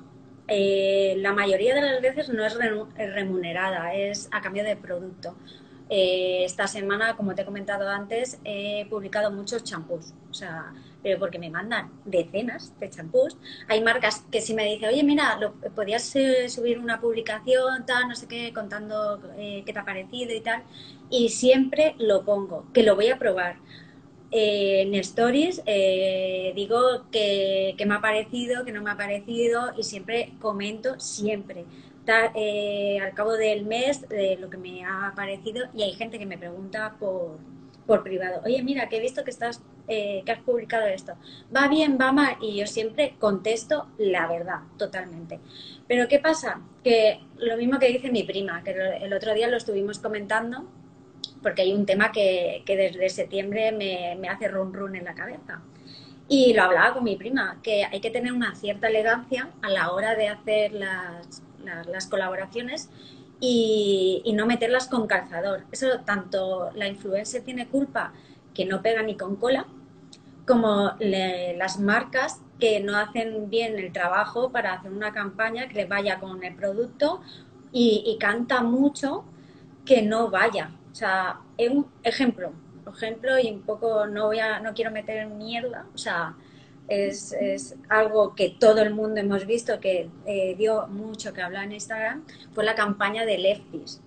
[0.48, 2.58] eh, la mayoría de las veces no es
[3.16, 5.38] remunerada, es a cambio de producto.
[5.94, 10.74] Eh, esta semana, como te he comentado antes, he publicado muchos champús, o sea,
[11.04, 13.36] pero porque me mandan decenas de champús.
[13.68, 18.08] Hay marcas que si me dicen, oye, mira, lo, podías eh, subir una publicación, tal,
[18.08, 20.64] no sé qué, contando qué te ha parecido y tal,
[21.10, 23.58] y siempre lo pongo, que lo voy a probar.
[24.32, 25.62] en stories
[26.56, 31.66] digo que, que, me ha parecido, que no me ha parecido y siempre comento, siempre.
[32.08, 36.26] Eh, al cabo del mes de lo que me ha parecido y hay gente que
[36.26, 37.38] me pregunta por,
[37.86, 41.14] por privado, oye, mira, que he visto que, estás, eh, que has publicado esto,
[41.56, 45.40] va bien, va mal, y yo siempre contesto la verdad, totalmente.
[45.88, 46.62] Pero ¿qué pasa?
[46.84, 50.66] Que lo mismo que dice mi prima, que el otro día lo estuvimos comentando,
[51.44, 55.14] porque hay un tema que, que desde septiembre me, me hace run run en la
[55.14, 55.62] cabeza.
[56.28, 59.92] Y lo hablaba con mi prima, que hay que tener una cierta elegancia a la
[59.92, 61.44] hora de hacer las,
[61.88, 62.90] las colaboraciones
[63.40, 65.66] y, no meterlas con calzador.
[65.72, 68.14] Eso tanto la influencer tiene culpa
[68.54, 69.66] que no pega ni con cola,
[70.46, 75.86] como las marcas que no hacen bien el trabajo para hacer una campaña que le
[75.86, 77.22] vaya con el producto
[77.72, 79.26] y, canta mucho
[79.86, 80.72] que no vaya.
[80.92, 82.52] O sea, es un ejemplo,
[82.94, 86.36] ejemplo y un poco no voy a, no quiero meter mierda, o sea,
[86.92, 91.64] es, es, algo que todo el mundo hemos visto que eh, dio mucho que hablar
[91.66, 92.24] en Instagram,
[92.54, 94.02] fue la campaña de Lefties.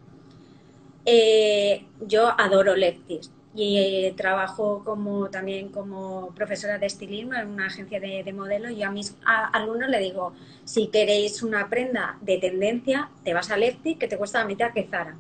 [1.06, 7.66] Eh, yo adoro Lefties y eh, trabajo como, también como profesora de estilismo en una
[7.66, 13.10] agencia de, modelo y a mis alumnos le digo, si queréis una prenda de tendencia,
[13.22, 15.16] te vas a Lefties que te cuesta la mitad que Zara.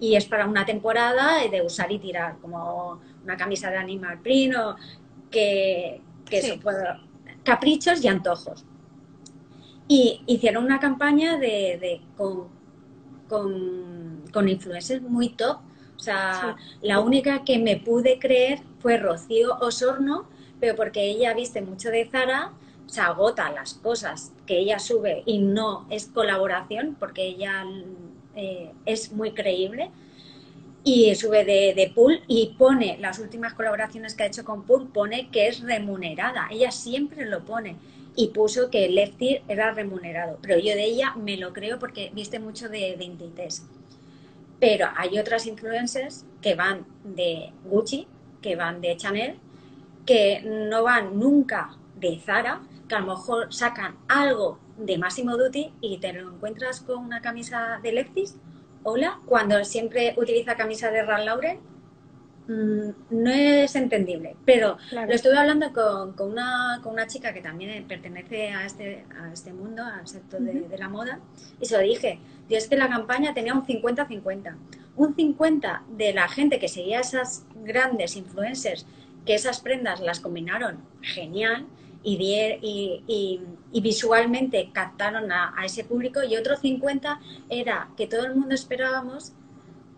[0.00, 4.54] Y es para una temporada de usar y tirar, como una camisa de animal print
[4.54, 4.76] o
[5.28, 7.07] que, que eso puedo,
[7.48, 8.62] caprichos y antojos.
[9.88, 12.48] Y hicieron una campaña de, con,
[13.26, 15.56] con, influencers muy top.
[15.96, 20.28] O sea, la única que me pude creer fue Rocío Osorno,
[20.60, 22.52] pero porque ella viste mucho de Zara,
[22.84, 27.64] se agota las cosas que ella sube y no es colaboración, porque ella
[28.36, 29.90] eh, es muy creíble
[30.88, 34.88] y sube de, de, Pool y pone las últimas colaboraciones que ha hecho con Pool,
[34.88, 36.48] pone que es remunerada.
[36.50, 37.76] Ella siempre lo pone
[38.16, 40.38] y puso que Lefty era remunerado.
[40.40, 43.48] Pero yo de ella me lo creo porque viste mucho de, de
[44.58, 48.08] Pero hay otras influencers que van de Gucci,
[48.40, 49.38] que van de Chanel,
[50.06, 55.70] que no van nunca de Zara, que a lo mejor sacan algo de Massimo Duty
[55.82, 58.36] y te lo encuentras con una camisa de Leftis
[58.88, 61.58] hola, cuando siempre utiliza camisa de Ralph Lauren,
[62.48, 64.36] mm, no es entendible.
[64.44, 69.04] Pero lo estuve hablando con, con, una, con, una, chica que también pertenece a este,
[69.20, 71.20] a este mundo, al sector de, la moda,
[71.60, 72.18] y se lo dije.
[72.48, 74.56] Y es que la campaña tenía un 50-50.
[74.96, 78.86] Un 50 de la gente que seguía esas grandes influencers,
[79.26, 81.66] que esas prendas las combinaron genial,
[82.02, 83.02] y,
[83.72, 89.32] y, visualmente captaron a, ese público y otro 50 era que todo el mundo esperábamos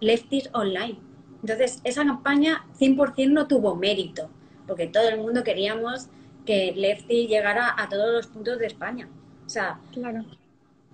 [0.01, 0.99] Lefties Online.
[1.43, 4.29] Entonces, esa campaña 100% no tuvo mérito,
[4.67, 6.09] porque todo el mundo queríamos
[6.45, 9.09] que Lefty llegara a todos los puntos de España.
[9.47, 10.25] O sea, claro.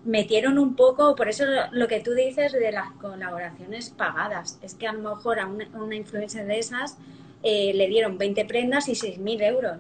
[0.05, 4.87] metieron un poco, por eso lo, que tú dices de las colaboraciones pagadas, es que
[4.87, 6.97] a lo mejor a una, influencia de esas
[7.43, 9.79] eh, le dieron 20 prendas y 6.000 euros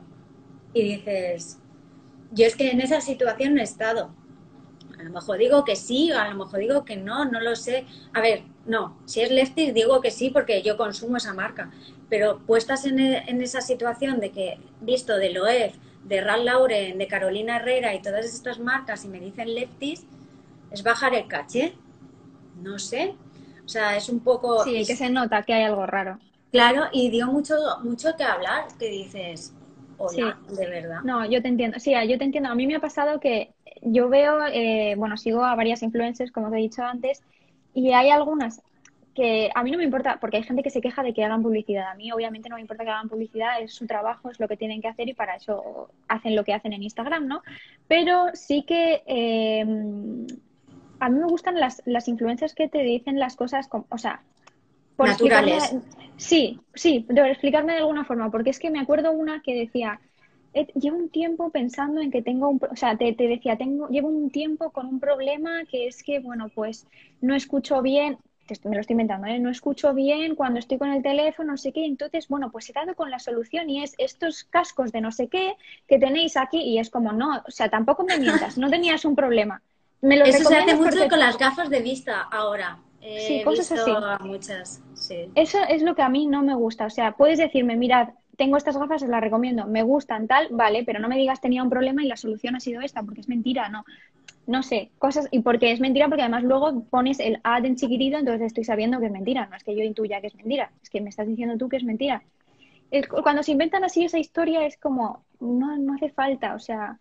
[0.77, 1.59] y dices,
[2.33, 4.11] yo es que en esa situación no he estado.
[4.99, 7.87] A lo mejor digo que sí, a lo mejor digo que no, no lo sé.
[8.13, 11.71] A ver, no, si es Lefty digo que sí porque yo consumo esa marca.
[12.11, 16.99] Pero puestas en, e, en esa situación de que, visto de Loef, de Ralph Lauren,
[16.99, 20.05] de Carolina Herrera y todas estas marcas y me dicen Lefties,
[20.71, 21.73] es bajar el caché.
[22.63, 23.15] No sé.
[23.65, 24.63] O sea, es un poco...
[24.63, 26.19] Sí, que se nota que hay algo raro.
[26.53, 29.53] Claro, y dio mucho, mucho que hablar, que dices,
[30.09, 30.23] sí.
[30.57, 31.01] de verdad.
[31.05, 31.79] No, yo te entiendo.
[31.79, 32.51] Sí, yo te entiendo.
[32.51, 33.51] A mí me ha pasado que
[33.83, 37.23] yo veo, eh, bueno, sigo a varias influencers, como te he dicho antes,
[37.75, 38.63] y hay algunas
[39.15, 41.43] que a mí no me importa, porque hay gente que se queja de que hagan
[41.43, 41.89] publicidad.
[41.91, 44.59] A mí obviamente no me importa que hagan publicidad, es su trabajo, es lo que
[44.59, 47.43] tienen que hacer y para eso hacen lo que hacen en Instagram, ¿no?
[47.89, 49.65] Pero sí que eh,
[51.01, 54.21] a mí me gustan las, las influencers que te dicen las cosas, como, o sea,
[54.99, 55.75] naturales.
[56.17, 60.01] Sí, sí, de explicarme de alguna forma, porque es que me acuerdo una que decía,
[60.75, 64.31] llevo un tiempo pensando en que tengo un, o sea, te, decía, tengo, llevo un
[64.31, 66.87] tiempo con un problema que es que, bueno, pues
[67.21, 68.19] no escucho bien,
[68.65, 69.39] me lo estoy inventando, ¿eh?
[69.39, 72.73] no escucho bien cuando estoy con el teléfono, no sé qué, entonces, bueno, pues he
[72.73, 75.55] dado con la solución y es estos cascos de no sé qué
[75.89, 79.17] que tenéis aquí y es como, no, o sea, tampoco me mientas, no tenías un
[79.17, 79.61] problema.
[80.01, 82.79] Me lo Eso se hace mucho con las gafas de vista ahora.
[83.19, 83.91] Sí, cosas así.
[84.21, 85.31] Muchas, sí.
[85.35, 86.87] Eso es lo que a mí no me gusta.
[86.87, 90.85] O sea, puedes decirme, mirad, tengo estas gafas, os las recomiendo, me gustan, tal, vale,
[90.85, 93.29] pero no me digas tenía un problema y la solución ha sido esta, porque es
[93.29, 93.85] mentira, no.
[94.47, 98.17] No sé, cosas, y porque es mentira, porque además luego pones el ad en chiquitito,
[98.17, 100.89] entonces estoy sabiendo que es mentira, no es que yo intuya que es mentira, es
[100.89, 102.23] que me estás diciendo tú que es mentira.
[103.25, 106.99] cuando se inventan así esa historia es como, no, no hace falta, o sea,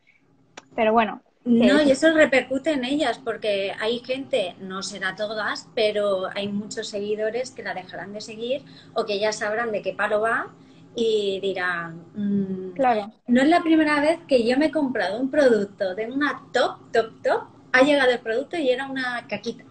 [0.75, 6.27] pero bueno, no, y eso repercute en ellas, porque hay gente, no será todas, pero
[6.36, 8.63] hay muchos seguidores que la dejarán de seguir
[8.95, 10.47] o que ya sabrán de qué palo va
[10.95, 13.13] y dirán, mm, claro.
[13.27, 16.91] no es la primera vez que yo me he comprado un producto de una top,
[16.91, 19.65] top, top, ha llegado el producto y era una caquita.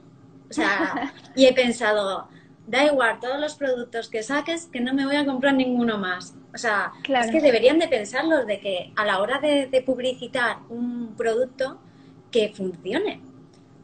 [0.48, 2.28] O sea, y he pensado,
[2.66, 6.34] da igual todos los productos que saques, que no me voy a comprar ninguno más.
[6.54, 11.14] O sea, es que deberían de pensarlos de que a la hora de, publicitar un
[11.16, 11.80] producto,
[12.30, 13.20] que funcione.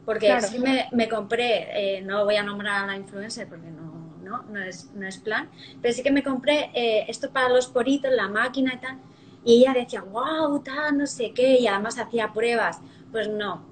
[0.03, 4.43] Porque si me, me compré, eh, no voy a nombrar a la influencer porque no,
[4.49, 4.57] ¿no?
[4.59, 5.49] es, no es plan.
[5.81, 8.97] Pero sí que me compré eh, esto para los poritos, la máquina y tal.
[9.45, 12.79] Y ella decía, wow, tal, no sé qué, y además hacía pruebas.
[13.11, 13.70] Pues no.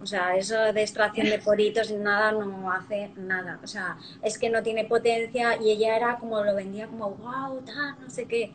[0.00, 3.58] O sea, eso de extracción de poritos y nada no hace nada.
[3.62, 7.60] O sea, es que no tiene potencia y ella era como lo vendía como, wow,
[7.64, 8.52] tal, no sé qué.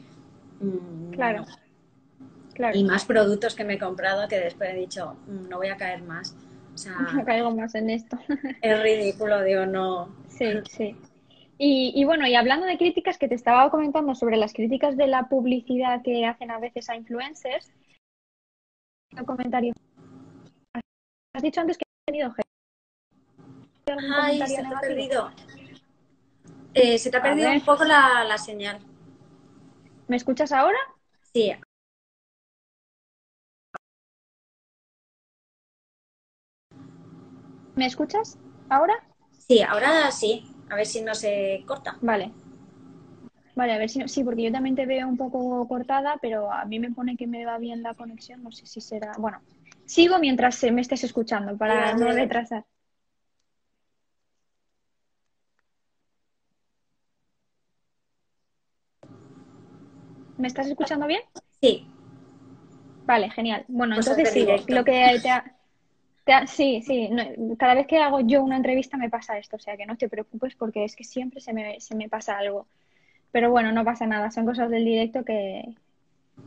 [0.59, 1.45] Mm, claro.
[2.53, 2.77] claro.
[2.77, 5.77] Y más productos que me he comprado que después he dicho, mm, no voy a
[5.77, 6.35] caer más.
[6.73, 8.17] O sea, no caigo más en esto.
[8.61, 10.15] es ridículo, digo, no.
[10.29, 10.95] Sí, sí.
[11.65, 15.29] Y, bueno, y hablando de críticas que te estaba comentando sobre las críticas de la
[15.29, 17.71] publicidad que hacen a veces a influencers,
[19.17, 19.73] un comentario.
[21.33, 22.33] Has dicho antes que has tenido
[24.15, 25.31] Ay, se te ha perdido.
[26.75, 28.79] Eh, se te ha perdido un poco la, la señal.
[30.07, 30.77] ¿Me escuchas ahora?
[31.33, 31.53] Sí.
[37.75, 38.37] ¿Me escuchas
[38.69, 38.93] ahora?
[39.47, 40.45] Sí, ahora sí.
[40.69, 41.97] A ver si no se corta.
[42.01, 42.31] Vale.
[43.55, 46.65] Vale, a ver si sí, porque yo también te veo un poco cortada, pero a
[46.65, 49.13] mí me pone que me va bien la conexión, no sé si será.
[49.17, 49.41] Bueno,
[49.93, 52.65] sigo mientras me estés escuchando para no retrasar.
[60.37, 61.21] ¿Me estás escuchando bien?
[61.61, 61.87] Sí.
[63.05, 63.65] Vale, genial.
[63.67, 64.63] Bueno, pues entonces sigue.
[64.67, 66.47] Lo que te ha...
[66.47, 67.09] Sí, sí,
[67.59, 70.07] cada vez que hago yo una entrevista me pasa esto, o sea que no te
[70.09, 72.65] preocupes porque es que siempre se me, se me pasa algo.
[73.31, 75.75] Pero bueno, no pasa nada, son cosas del directo que,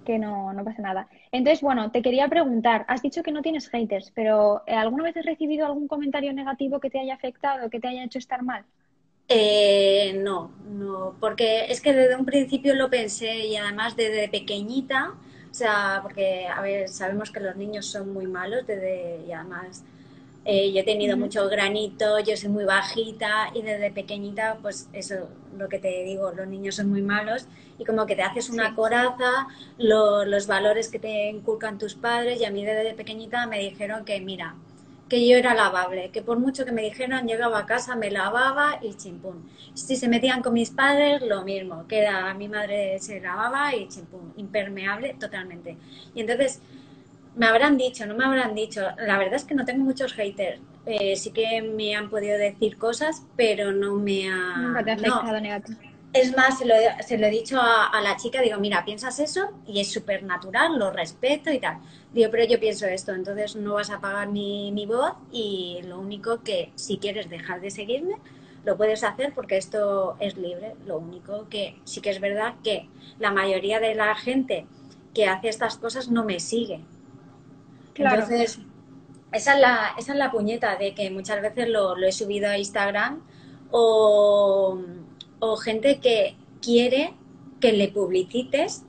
[0.04, 1.08] que no, no pasa nada.
[1.32, 5.16] Entonces, bueno, te quería preguntar, has dicho que no tienes haters, pero eh, ¿alguna vez
[5.16, 8.64] has recibido algún comentario negativo que te haya afectado, que te haya hecho estar mal?
[9.28, 15.14] Eh, no, no, porque es que desde un principio lo pensé y además desde pequeñita
[15.56, 19.86] o sea, porque, a ver, sabemos que los niños son muy malos desde, y además
[20.46, 25.28] eh, yo he tenido mucho granito, yo soy muy bajita y desde pequeñita, pues eso,
[25.58, 27.46] lo que te digo, los niños son muy malos
[27.78, 32.44] y como que te haces una coraza, los valores que te inculcan tus padres y
[32.44, 34.54] a mí desde pequeñita me dijeron que, mira,
[35.08, 38.78] que yo era lavable, que por mucho que me dijeran, llegaba a casa, me lavaba
[38.82, 39.50] y chimpún.
[39.74, 43.88] Si se metían con mis padres, lo mismo, que era, mi madre se lavaba y
[43.88, 45.76] chimpún, impermeable totalmente.
[46.14, 46.60] Y entonces,
[47.36, 50.60] me habrán dicho, no me habrán dicho, la verdad es que no tengo muchos haters,
[50.86, 54.56] eh, sí que me han podido decir cosas, pero no me ha...
[54.56, 55.78] Nunca te ha afectado negativo.
[56.12, 56.74] Es más, se lo,
[57.06, 60.78] se lo he dicho a, la chica, digo, mira, piensas eso y es súper natural,
[60.78, 61.78] lo respeto y tal.
[62.14, 66.00] Digo, pero yo pienso esto, entonces no vas a pagar mi, mi voz y lo
[66.00, 68.14] único que si quieres dejar de seguirme,
[68.64, 70.74] lo puedes hacer porque esto es libre.
[70.86, 74.64] Lo único que sí que es verdad que la mayoría de la gente
[75.12, 76.80] que hace estas cosas no me sigue.
[77.98, 78.60] Entonces,
[79.32, 82.48] esa es, la, esa es la puñeta de que muchas veces lo, lo he subido
[82.48, 83.22] a Instagram
[83.70, 84.78] o
[85.38, 87.14] o gente que quiere
[87.60, 88.84] que le publicites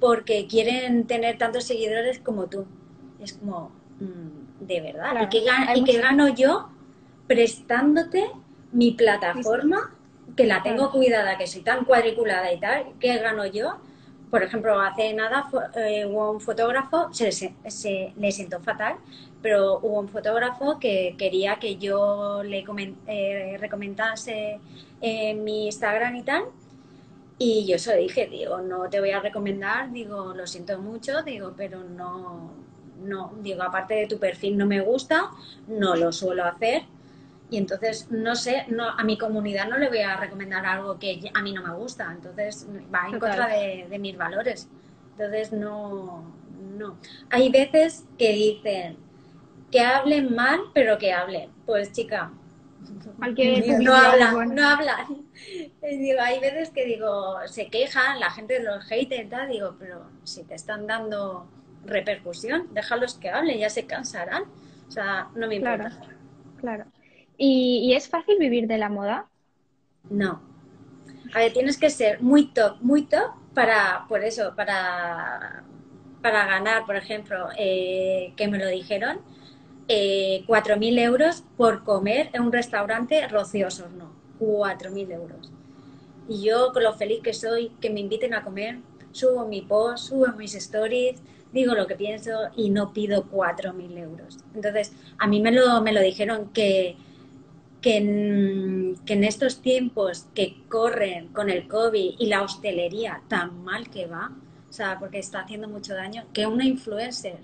[0.00, 2.66] porque quieren tener tantos seguidores como tú.
[3.20, 5.28] Es como, mm, de verdad.
[5.74, 6.68] ¿Y, qué, gano yo
[7.26, 8.30] prestándote
[8.72, 9.94] mi plataforma,
[10.36, 12.86] que la tengo cuidada, que soy tan cuadriculada y tal?
[13.00, 13.78] ¿Qué gano yo?
[14.30, 18.96] Por ejemplo, hace nada eh, hubo un fotógrafo, se, se, le sentó fatal,
[19.40, 22.64] pero hubo un fotógrafo que quería que yo le
[23.06, 24.60] eh, recomendase
[25.00, 26.44] en mi Instagram y tal.
[27.38, 31.54] Y yo eso dije, digo, no te voy a recomendar, digo, lo siento mucho, digo,
[31.56, 32.50] pero no,
[33.00, 35.30] no, digo, aparte de tu perfil no me gusta,
[35.68, 36.82] no lo suelo hacer.
[37.50, 41.30] Y entonces, no sé, no, a mi comunidad no le voy a recomendar algo que
[41.32, 42.10] a mí no me gusta.
[42.12, 44.68] Entonces, va en contra de, de mis valores.
[45.12, 46.34] Entonces, no,
[46.76, 46.98] no.
[47.30, 48.98] Hay veces que dicen,
[49.70, 51.50] que hablen mal, pero que hablen.
[51.66, 52.32] Pues chica,
[53.80, 55.06] no hablan, no hablan.
[55.82, 60.44] Digo, hay veces que digo, se quejan, la gente los haters, tal, digo, pero si
[60.44, 61.46] te están dando
[61.84, 64.44] repercusión, déjalos que hablen, ya se cansarán.
[64.88, 65.90] O sea, no me importa.
[65.90, 66.06] Claro,
[66.56, 66.84] claro.
[67.40, 69.28] ¿Y, es fácil vivir de la moda?
[70.10, 70.42] No.
[71.32, 75.62] A ver, tienes que ser muy top, muy top para, por eso, para,
[76.20, 79.20] para ganar, por ejemplo, eh, que me lo dijeron,
[79.86, 85.52] eh, 4.000 euros por comer en un restaurante Rocío no 4.000 euros.
[86.28, 88.78] Y yo, con lo feliz que soy, que me inviten a comer,
[89.12, 91.22] subo mi post, subo mis stories,
[91.52, 94.38] digo lo que pienso y no pido 4.000 euros.
[94.54, 96.96] Entonces, a mí me lo, me lo dijeron que,
[97.80, 103.62] que en, que en, estos tiempos que corren con el COVID y la hostelería tan
[103.62, 104.32] mal que va,
[104.68, 107.38] o sea, porque está haciendo mucho daño, que una influencer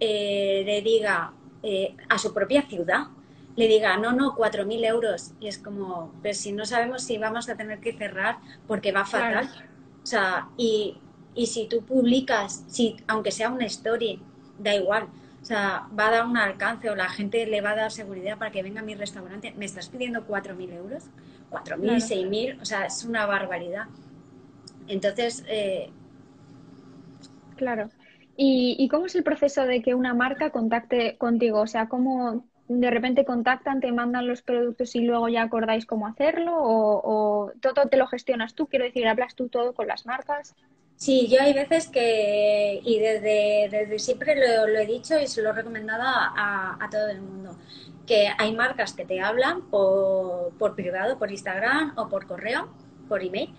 [0.00, 1.32] eh, le diga
[1.62, 3.06] eh, a su propia ciudad,
[3.56, 5.32] le diga, no, no, 4.000 euros.
[5.40, 9.06] Y es como, pero si no sabemos si vamos a tener que cerrar porque va
[9.06, 9.48] fatal.
[10.02, 10.98] O sea, y,
[11.34, 14.20] y si tú publicas, si, aunque sea una story,
[14.58, 15.08] da igual.
[15.46, 18.36] O sea, va a dar un alcance o la gente le va a dar seguridad
[18.36, 19.54] para que venga a mi restaurante.
[19.56, 21.04] ¿Me estás pidiendo 4.000 euros?
[21.50, 21.90] 4.000, mil
[22.56, 23.86] 6.000, o sea, es una barbaridad.
[24.88, 25.44] Entonces...
[25.46, 25.92] Eh...
[27.54, 27.90] Claro.
[28.36, 31.60] ¿Y, ¿Y cómo es el proceso de que una marca contacte contigo?
[31.60, 36.08] O sea, ¿cómo de repente contactan, te mandan los productos y luego ya acordáis cómo
[36.08, 36.54] hacerlo?
[36.56, 38.66] ¿O, todo te lo gestionas tú?
[38.66, 40.56] Quiero decir, ¿hablas tú todo con las marcas?
[40.96, 45.50] Sí, yo hay veces que, y desde, desde siempre lo, he dicho y se lo
[45.50, 47.56] he recomendado a, a, todo el mundo,
[48.06, 52.68] que hay marcas que te hablan por, por privado, por Instagram o por correo,
[53.08, 53.54] por email,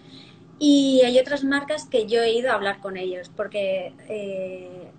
[0.59, 4.91] y hay otras marcas que yo he ido a hablar con ellos, porque eh,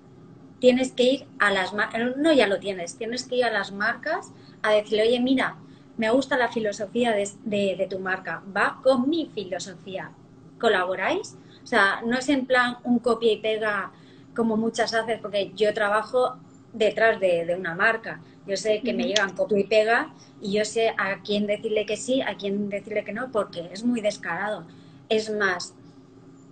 [0.61, 3.73] tienes que ir a las marcas, no ya lo tienes, tienes que ir a las
[3.73, 4.33] marcas
[4.63, 5.57] a decirle, oye, mira,
[5.97, 10.13] me gusta la filosofía de, de, tu marca, va con mi filosofía,
[10.61, 11.37] ¿colaboráis?
[11.69, 13.93] O sea, no es en plan un copia y pega
[14.35, 16.39] como muchas haces, porque yo trabajo
[16.73, 18.23] detrás de, de una marca.
[18.47, 21.99] Yo sé que me llegan copia y pega y yo sé a quién decirle que
[21.99, 24.67] sí, a quién decirle que no, porque es muy descarado.
[25.11, 25.75] Es más,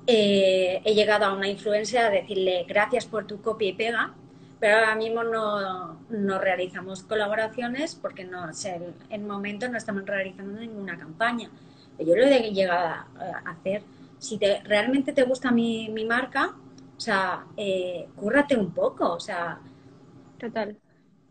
[0.06, 4.12] eh, he llegado a una influencia a decirle gracias por tu copia y pega,
[4.60, 10.60] pero ahora mismo no, no realizamos colaboraciones porque no en el momento no estamos realizando
[10.60, 11.48] ninguna campaña.
[11.98, 13.06] Yo lo he llegado a,
[13.46, 13.82] hacer.
[14.18, 16.54] Si te, realmente te gusta mi, mi marca,
[16.96, 19.60] o sea, eh, cúrrate un poco, o sea.
[20.38, 20.76] Total.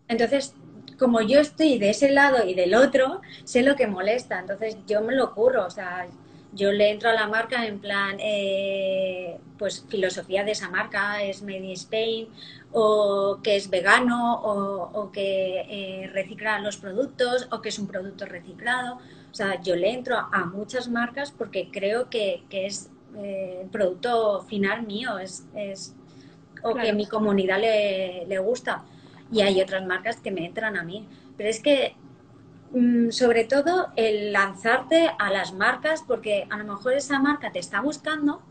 [0.07, 0.55] Entonces,
[0.97, 5.01] como yo estoy de ese lado y del otro, sé lo que molesta, entonces yo
[5.01, 6.07] me lo curro, o sea,
[6.53, 11.41] yo le entro a la marca en plan, eh, pues filosofía de esa marca, es
[11.41, 12.29] Made in Spain,
[12.71, 18.25] o que es vegano, o, que eh, recicla los productos, o que es un producto
[18.25, 18.99] reciclado.
[19.35, 24.41] O sea, yo le entro a muchas marcas porque creo que, es eh, el producto
[24.43, 25.93] final mío, es, es
[26.63, 28.85] o que mi comunidad le, le gusta.
[29.29, 31.05] Y hay otras marcas que me entran a mí.
[31.35, 31.95] Pero es que
[32.75, 37.59] Mm, sobre todo el lanzarte a las marcas, porque a lo mejor esa marca te
[37.59, 38.41] está buscando,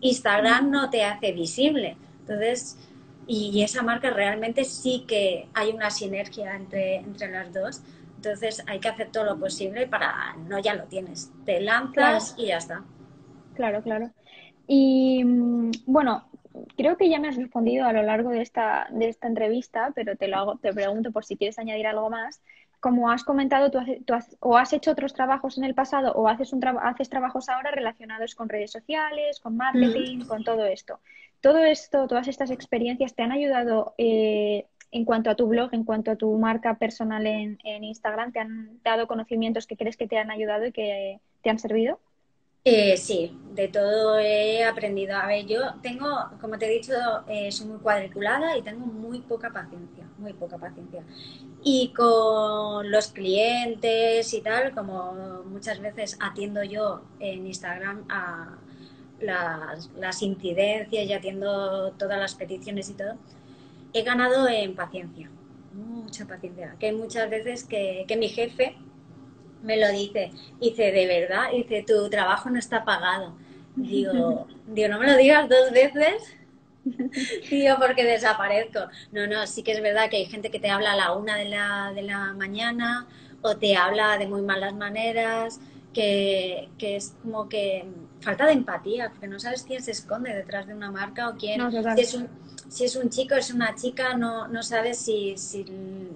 [0.00, 1.98] Instagram no te hace visible.
[2.20, 2.78] Entonces,
[3.26, 7.82] y, esa marca realmente sí que hay una sinergia entre, entre las dos.
[8.24, 12.46] Entonces hay que hacer todo lo posible para, no ya lo tienes, te lanzas y
[12.46, 12.84] ya está.
[13.54, 14.10] Claro, claro.
[14.66, 16.28] Y mm, bueno,
[16.76, 20.16] creo que ya me has respondido a lo largo de esta, de esta entrevista, pero
[20.16, 22.40] te lo hago, te pregunto por si quieres añadir algo más
[22.84, 23.78] como has comentado, tú,
[24.40, 28.34] o has hecho otros trabajos en el pasado o haces, un haces trabajos ahora relacionados
[28.34, 30.26] con redes sociales, con marketing, mm.
[30.26, 31.00] con todo esto.
[31.40, 35.82] Todo esto, todas estas experiencias te han ayudado eh, en cuanto a tu blog, en
[35.82, 40.18] cuanto a tu marca personal en, Instagram, te han dado conocimientos que crees que te
[40.18, 41.98] han ayudado y que te han servido.
[42.62, 45.16] Eh, sí, de todo he aprendido.
[45.16, 46.06] A ver, yo tengo,
[46.40, 46.94] como te he dicho,
[47.26, 51.02] eh, soy muy cuadriculada y tengo muy poca paciencia, muy poca paciencia.
[51.64, 58.58] Y con los clientes y tal, como muchas veces atiendo yo en Instagram a
[59.18, 63.16] las, incidencias y atiendo todas las peticiones y todo,
[63.94, 65.30] he ganado en paciencia,
[65.72, 66.76] mucha paciencia.
[66.78, 68.76] Que hay muchas veces que, que mi jefe
[69.62, 70.32] me lo dice.
[70.60, 73.34] Dice, de verdad, dice, tu trabajo no está pagado.
[73.76, 76.36] Digo, digo, no me lo digas dos veces.
[77.50, 78.80] Digo, porque desaparezco.
[79.12, 81.36] No, no, sí que es verdad que hay gente que te habla a la una
[81.36, 83.06] de la, de la mañana
[83.40, 85.60] o te habla de muy malas maneras
[85.94, 87.86] que, es como que
[88.24, 91.60] falta de empatía, porque no sabes quién se esconde detrás de una marca o quién,
[91.70, 92.28] si, es un,
[92.68, 95.64] si es un chico, es una chica, no, no sabes si, si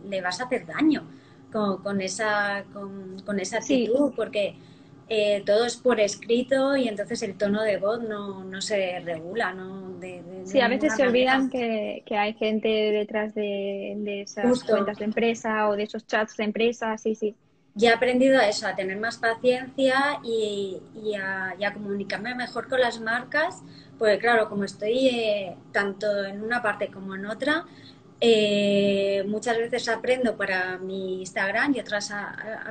[0.09, 1.05] le vas a hacer daño
[1.53, 4.57] con, con esa, con, con esa actitud, porque
[5.09, 9.53] eh, todo es por escrito y entonces el tono de voz no, no se regula.
[9.53, 9.91] ¿no?
[9.99, 14.99] De, sí, a veces se olvidan que, que, hay gente detrás de, de esas cuentas
[14.99, 17.35] de empresa o de esos chats de empresa, sí, sí.
[17.79, 22.35] Ya he aprendido a eso, a tener más paciencia y, y, a, y a, comunicarme
[22.35, 23.63] mejor con las marcas,
[24.01, 27.67] porque claro, como estoy eh, tanto en una parte como en otra,
[28.21, 32.13] eh, muchas veces aprendo para mi Instagram y otras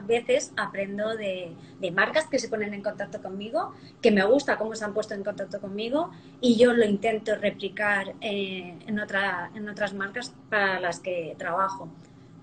[0.06, 1.56] veces aprendo de,
[1.94, 5.24] marcas que se ponen en contacto conmigo, que me gusta cómo se han puesto en
[5.24, 11.00] contacto conmigo y yo lo intento replicar eh, en, otra, en otras marcas para las
[11.00, 11.88] que trabajo.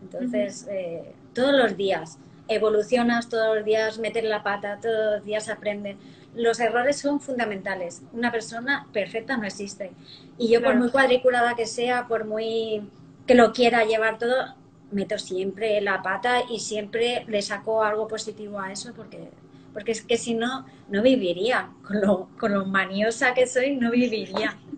[0.00, 2.18] Entonces, eh, todos los días
[2.48, 5.96] evolucionas, todos los días metes la pata, todos los días aprendes.
[6.34, 8.02] Los errores son fundamentales.
[8.12, 9.92] Una persona perfecta no existe.
[10.36, 12.88] Y yo, por muy cuadriculada que sea, por muy
[13.26, 14.54] que lo quiera llevar todo,
[14.90, 19.30] meto siempre la pata y siempre le saco algo positivo a eso porque,
[19.72, 21.70] porque es que si no, no viviría.
[21.86, 24.56] Con lo, con lo maniosa que soy, no viviría.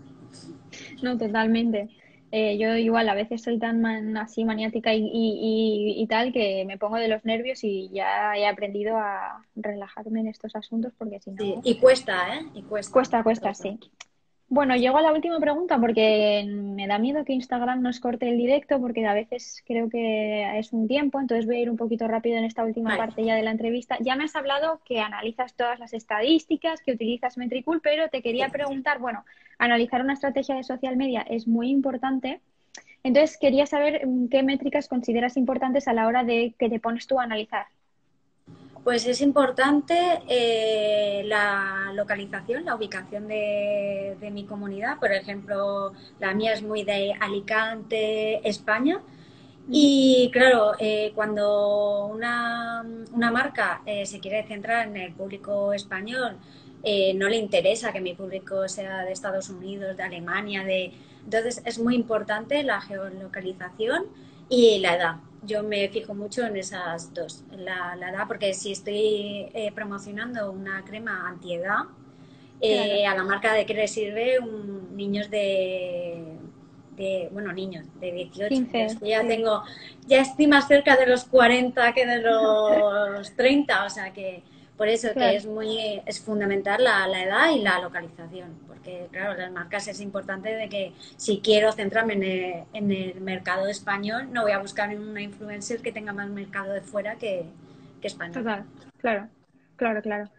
[1.02, 1.90] No, totalmente.
[2.38, 6.96] Eh, yo igual a veces soy tan así maniática y, y, tal que me pongo
[6.96, 11.62] de los nervios y ya he aprendido a relajarme en estos asuntos porque si no...
[11.64, 12.42] y cuesta, ¿eh?
[12.52, 12.92] Y cuesta.
[12.92, 13.80] Cuesta, cuesta, sí.
[14.48, 18.36] Bueno, llego a la última pregunta porque me da miedo que Instagram nos corte el
[18.36, 22.06] directo porque a veces creo que es un tiempo, entonces voy a ir un poquito
[22.06, 23.96] rápido en esta última parte ya de la entrevista.
[24.00, 28.48] Ya me has hablado que analizas todas las estadísticas, que utilizas Metricool, pero te quería
[28.48, 29.24] preguntar, bueno,
[29.58, 32.40] analizar una estrategia de social media es muy importante.
[33.02, 37.08] Entonces quería saber mm, qué métricas consideras importantes a la hora de que te pones
[37.08, 37.66] tú a analizar.
[38.86, 45.00] Pues es importante eh, la localización, la ubicación de, mi comunidad.
[45.00, 49.00] Por ejemplo, la mía es muy de Alicante, España.
[49.68, 52.84] Y claro, eh, cuando una,
[53.32, 56.36] marca eh, se quiere centrar en el público español,
[57.16, 60.92] no le interesa que mi público sea de Estados Unidos, de Alemania, de...
[61.24, 64.04] Entonces es muy importante la geolocalización
[64.48, 65.16] y la edad
[65.46, 70.84] yo me fijo mucho en esas dos, la, edad, porque si estoy eh, promocionando una
[70.84, 71.84] crema antiedad,
[72.60, 76.36] eh, a la marca de que le sirve un, niños de,
[76.96, 78.54] de, bueno, niños de 18,
[79.02, 79.62] ya tengo,
[80.06, 84.42] ya estoy más cerca de los 40 que de los 30, o sea que
[84.76, 89.36] por eso que es muy, es fundamental la, la edad y la localización porque claro,
[89.36, 94.52] las marcas es importante de que si quiero centrarme en el, mercado español, no voy
[94.52, 97.44] a buscar una influencer que tenga más mercado de fuera que,
[98.00, 98.34] que español.
[98.34, 98.64] Total,
[98.98, 99.28] claro,
[99.76, 100.30] claro, claro.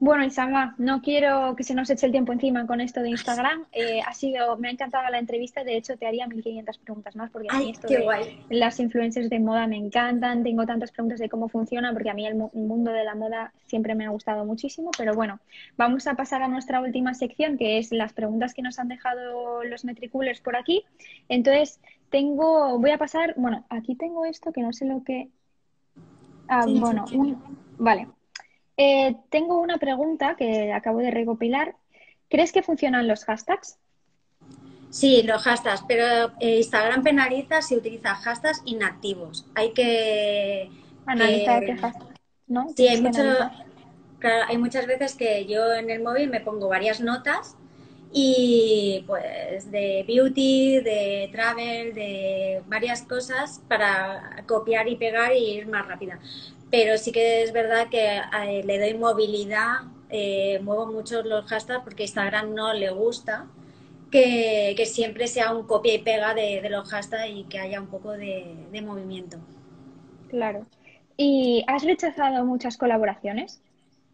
[0.00, 3.66] Bueno, Isama, no quiero que se nos eche el tiempo encima con esto de Instagram.
[3.72, 5.62] Eh, ha sido, me ha encantado la entrevista.
[5.62, 8.04] De hecho, te haría 1500 preguntas más porque a mí esto de
[8.50, 10.42] las influencers de moda me encantan.
[10.42, 13.94] Tengo tantas preguntas de cómo funciona porque a mí el mundo de la moda siempre
[13.94, 14.90] me ha gustado muchísimo.
[14.96, 15.38] Pero bueno,
[15.76, 19.62] vamos a pasar a nuestra última sección que es las preguntas que nos han dejado
[19.64, 20.84] los metriculers por aquí.
[21.28, 21.80] Entonces,
[22.10, 25.28] tengo, voy a pasar, bueno, aquí tengo esto que no sé lo que.
[26.48, 27.04] Ah, bueno,
[27.78, 28.08] vale.
[28.80, 31.74] Eh, tengo una pregunta que acabo de recopilar.
[32.30, 33.76] ¿Crees que funcionan los hashtags?
[34.90, 39.46] Sí, los hashtags, pero eh, Instagram penaliza si utiliza hashtags inactivos.
[39.56, 40.70] Hay que
[41.06, 42.68] analizar qué hashtags, ¿no?
[42.76, 43.04] Sí, hay,
[44.48, 47.56] hay muchas veces que yo en el móvil me pongo varias notas
[48.12, 55.66] y pues de beauty, de travel, de varias cosas para copiar y pegar y ir
[55.66, 56.20] más rápida
[56.70, 61.84] pero sí que es verdad que eh, le doy movilidad, eh, muevo mucho los hashtags
[61.84, 63.46] porque Instagram no le gusta
[64.10, 68.12] que, siempre sea un copia y pega de, los hashtags y que haya un poco
[68.12, 69.38] de, movimiento.
[70.28, 70.66] Claro.
[71.16, 73.60] ¿Y has rechazado muchas colaboraciones?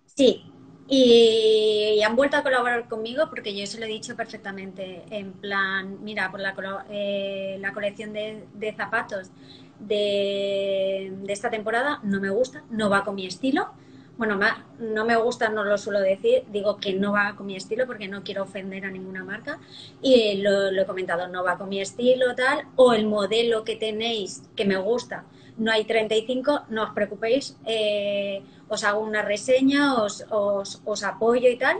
[0.06, 0.44] Sí,
[0.88, 5.04] y, han vuelto a colaborar conmigo porque yo se lo he dicho perfectamente.
[5.10, 6.54] En plan, mira, por la,
[6.90, 9.30] eh, la colección de, de zapatos
[9.78, 13.68] de, esta temporada no me gusta, no va con mi estilo.
[14.16, 14.38] Bueno,
[14.78, 18.06] no me gusta, no lo suelo decir, digo que no va con mi estilo porque
[18.06, 19.58] no quiero ofender a ninguna marca
[20.00, 24.44] y lo, he comentado, no va con mi estilo tal, o el modelo que tenéis
[24.54, 25.24] que me gusta,
[25.56, 31.56] no hay 35, no os preocupéis, eh, os hago una reseña, os, os, apoyo y
[31.56, 31.78] tal,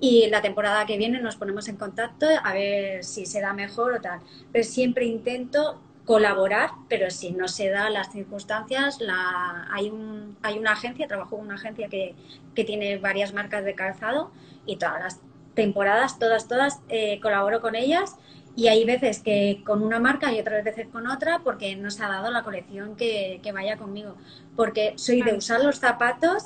[0.00, 3.94] y la temporada que viene nos ponemos en contacto a ver si se da mejor
[3.94, 4.20] o tal.
[4.52, 10.58] Pero siempre intento colaborar, pero si no se da las circunstancias, la, hay, un, hay
[10.58, 12.14] una agencia, trabajo en una agencia que,
[12.54, 14.30] que tiene varias marcas de calzado
[14.66, 15.20] y todas las
[15.54, 18.16] temporadas, todas, todas, eh, colaboro con ellas
[18.56, 22.02] y hay veces que con una marca y otras veces con otra porque no se
[22.02, 24.16] ha dado la colección que, vaya conmigo.
[24.56, 26.44] Porque soy de usar los zapatos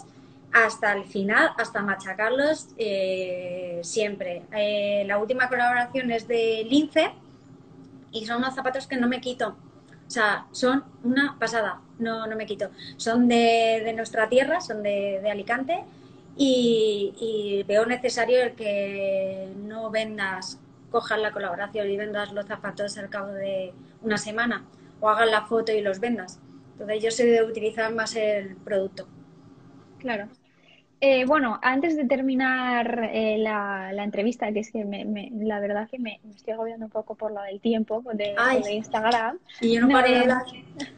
[0.53, 4.43] hasta el final, hasta machacarlos eh, siempre.
[4.53, 7.13] Eh, la última colaboración es de Lince
[8.11, 9.57] y son unos zapatos que no me quito.
[10.09, 12.71] O sea, son una pasada, no, no me quito.
[12.97, 15.85] Son de, nuestra tierra, son de, Alicante
[16.37, 20.59] y, y, veo necesario el que no vendas
[20.91, 23.73] cojas la colaboración y vendas los zapatos al cabo de
[24.03, 24.65] una semana
[25.01, 26.41] o hagas la foto y los vendas.
[26.73, 29.07] Entonces yo soy de utilizar más el producto.
[29.99, 30.29] Claro.
[31.03, 36.21] Eh, bueno, antes de terminar eh, la, entrevista, que es que la verdad que me,
[36.35, 38.35] estoy agobiando un poco por lo del tiempo de,
[38.71, 39.39] Instagram.
[39.63, 40.43] Y yo no, eh, hablar.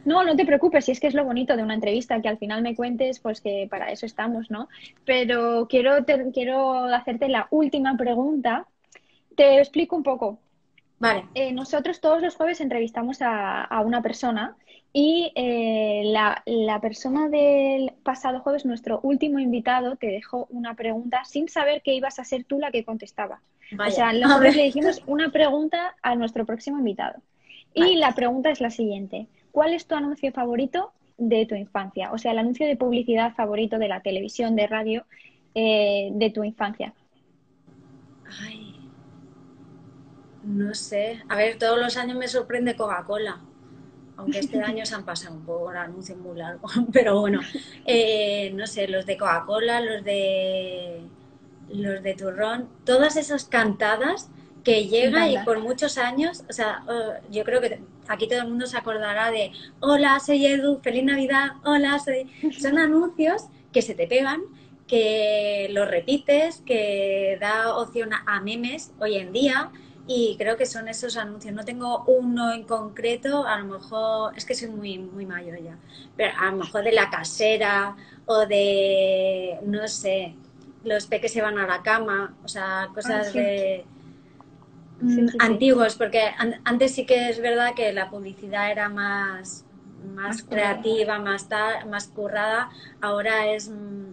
[0.05, 2.38] No, no te preocupes, si es que es lo bonito de una entrevista, que al
[2.38, 4.68] final me cuentes, pues que para eso estamos, ¿no?
[5.05, 8.66] Pero quiero, quiero hacerte la última pregunta,
[9.37, 10.39] te explico un poco.
[10.99, 11.24] Vale.
[11.35, 14.57] Eh, nosotros todos los jueves entrevistamos a, una persona
[14.93, 21.49] y eh, la, persona del pasado jueves, nuestro último invitado, te dejó una pregunta sin
[21.49, 23.41] saber que ibas a ser tú la que contestaba.
[23.85, 27.20] O sea, nosotros le dijimos una pregunta a nuestro próximo invitado.
[27.74, 29.26] Y la pregunta es la siguiente.
[29.51, 32.12] ¿Cuál es tu anuncio favorito de tu infancia?
[32.12, 35.05] O sea, el anuncio de publicidad favorito de la televisión, de radio,
[35.55, 36.95] eh, de tu infancia.
[38.41, 38.72] Ay,
[40.45, 41.22] no sé.
[41.28, 43.40] A ver, todos los años me sorprende Coca-Cola.
[44.16, 46.72] Aunque este año se han pasado un poco anuncios muy largos.
[46.93, 47.40] Pero bueno,
[47.84, 51.03] eh, no sé, los de Coca-Cola, los de
[51.68, 54.28] los de turrón, todas esas cantadas
[54.62, 58.49] que llega y por muchos años, o sea, oh, yo creo que aquí todo el
[58.49, 62.30] mundo se acordará de hola, soy Edu, feliz Navidad, hola, soy...
[62.61, 64.43] Son anuncios que se te pegan,
[64.86, 69.70] que los repites, que da opción a memes hoy en día
[70.07, 71.55] y creo que son esos anuncios.
[71.55, 75.76] No tengo uno en concreto, a lo mejor, es que soy muy, muy mayor ya,
[76.16, 77.96] pero a lo mejor de la casera
[78.26, 80.34] o de, no sé,
[80.84, 83.84] los peques se van a la cama, o sea, cosas ah, de...
[85.00, 86.30] Mm, antiguos, porque
[86.64, 89.64] antes sí que es verdad que la publicidad era más,
[90.14, 91.48] más, creativa, más,
[91.88, 94.12] más currada, ahora es mm,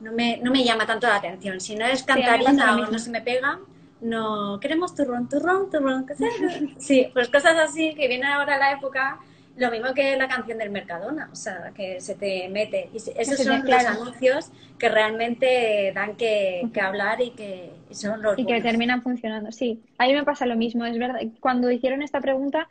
[0.00, 1.60] no me, no me llama tanto la atención.
[1.60, 3.60] Si no es cantarina o no se me pega,
[4.00, 6.06] no queremos turrón, turrón, turrón.
[6.78, 9.18] Sí, pues cosas así que viene ahora la época,
[9.56, 12.88] lo mismo que la canción del Mercadona, o sea, que se te mete.
[12.92, 18.46] Y esos son los anuncios que realmente dan que, hablar y que son los Y
[18.46, 19.82] que terminan funcionando, sí.
[19.98, 21.20] A mí me pasa lo mismo, es verdad.
[21.40, 22.68] Cuando hicieron esta pregunta,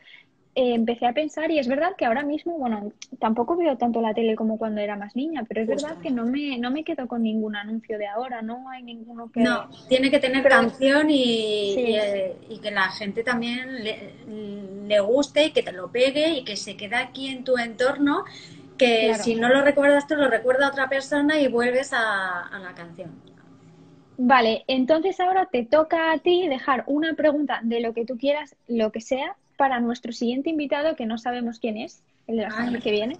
[0.55, 4.15] eh, empecé a pensar y es verdad que ahora mismo, bueno, tampoco veo tanto la
[4.15, 7.07] tele como cuando era más niña, pero es verdad que no me, no me quedo
[7.07, 9.41] con ningún anuncio de ahora, no hay ninguno que...
[9.41, 15.51] No, tiene que tener canción y, eh, y, que la gente también le, guste y
[15.51, 18.25] que te lo pegue y que se quede aquí en tu entorno,
[18.75, 22.73] que si no lo recuerdas tú, lo recuerda otra persona y vuelves a, a la
[22.73, 23.11] canción.
[24.17, 28.55] Vale, entonces ahora te toca a ti dejar una pregunta de lo que tú quieras,
[28.67, 32.51] lo que sea, para nuestro siguiente invitado, que no sabemos quién es, el de la
[32.51, 33.17] semana que viene.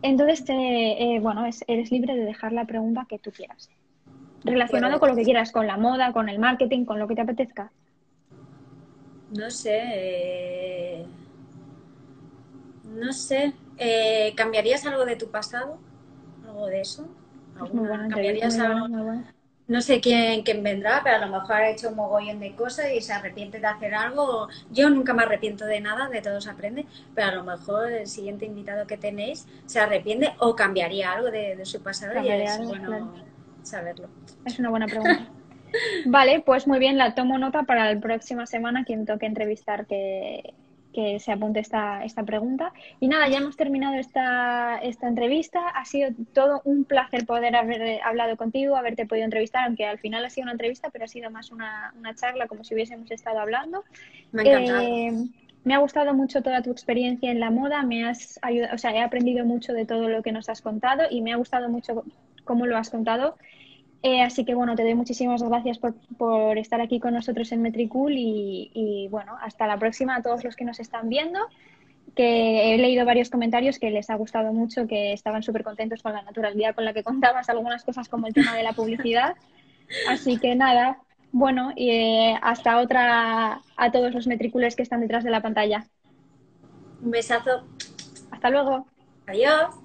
[0.00, 3.68] Entonces, eh, bueno, eres libre de dejar la pregunta que tú quieras.
[4.42, 7.20] Relacionado con lo que quieras, con la moda, con el marketing, con lo que te
[7.20, 7.70] apetezca.
[9.36, 9.80] No sé.
[9.82, 11.06] Eh,
[12.94, 13.52] no sé.
[13.76, 15.78] Eh, ¿Cambiarías algo de tu pasado?
[16.46, 17.06] ¿Algo de eso?
[17.58, 18.88] ¿Cambiarías algo?
[19.68, 22.86] No sé quién, quién vendrá, pero a lo mejor ha hecho un mogollón de cosas
[22.94, 24.48] y se arrepiente de hacer algo.
[24.70, 28.06] Yo nunca me arrepiento de nada, de todo se aprende, pero a lo mejor el
[28.06, 33.12] siguiente invitado que tenéis se arrepiente o cambiaría algo de, su pasado y es bueno
[33.62, 34.08] saberlo.
[34.44, 35.28] Es una buena pregunta.
[36.06, 40.54] vale, pues muy bien, la tomo nota para la próxima semana quien toque entrevistar que,
[40.92, 42.72] que se apunte esta, esta pregunta.
[43.00, 45.68] Y nada, ya hemos terminado esta, esta entrevista.
[45.68, 50.24] Ha sido todo un placer poder haber hablado contigo, haberte podido entrevistar, aunque al final
[50.24, 53.40] ha sido una entrevista, pero ha sido más una, una charla como si hubiésemos estado
[53.40, 53.84] hablando.
[54.32, 54.82] Me ha encantado.
[54.82, 55.12] Eh,
[55.64, 58.92] me ha gustado mucho toda tu experiencia en la moda, me has ayudado, o sea,
[58.92, 62.04] he aprendido mucho de todo lo que nos has contado y me ha gustado mucho
[62.44, 63.36] cómo lo has contado
[64.02, 67.62] eh, así que bueno, te doy muchísimas gracias por, por estar aquí con nosotros en
[67.62, 71.38] Metricool y, y, bueno, hasta la próxima a todos los que nos están viendo,
[72.16, 76.12] que he leído varios comentarios que les ha gustado mucho, que estaban súper contentos con
[76.12, 79.36] la naturalidad con la que contabas algunas cosas como el tema de la publicidad.
[80.08, 80.98] Así que nada,
[81.32, 85.86] bueno, y eh, hasta otra a todos los metricules que están detrás de la pantalla.
[87.02, 87.64] Un besazo.
[88.30, 88.86] Hasta luego.
[89.26, 89.81] Adiós.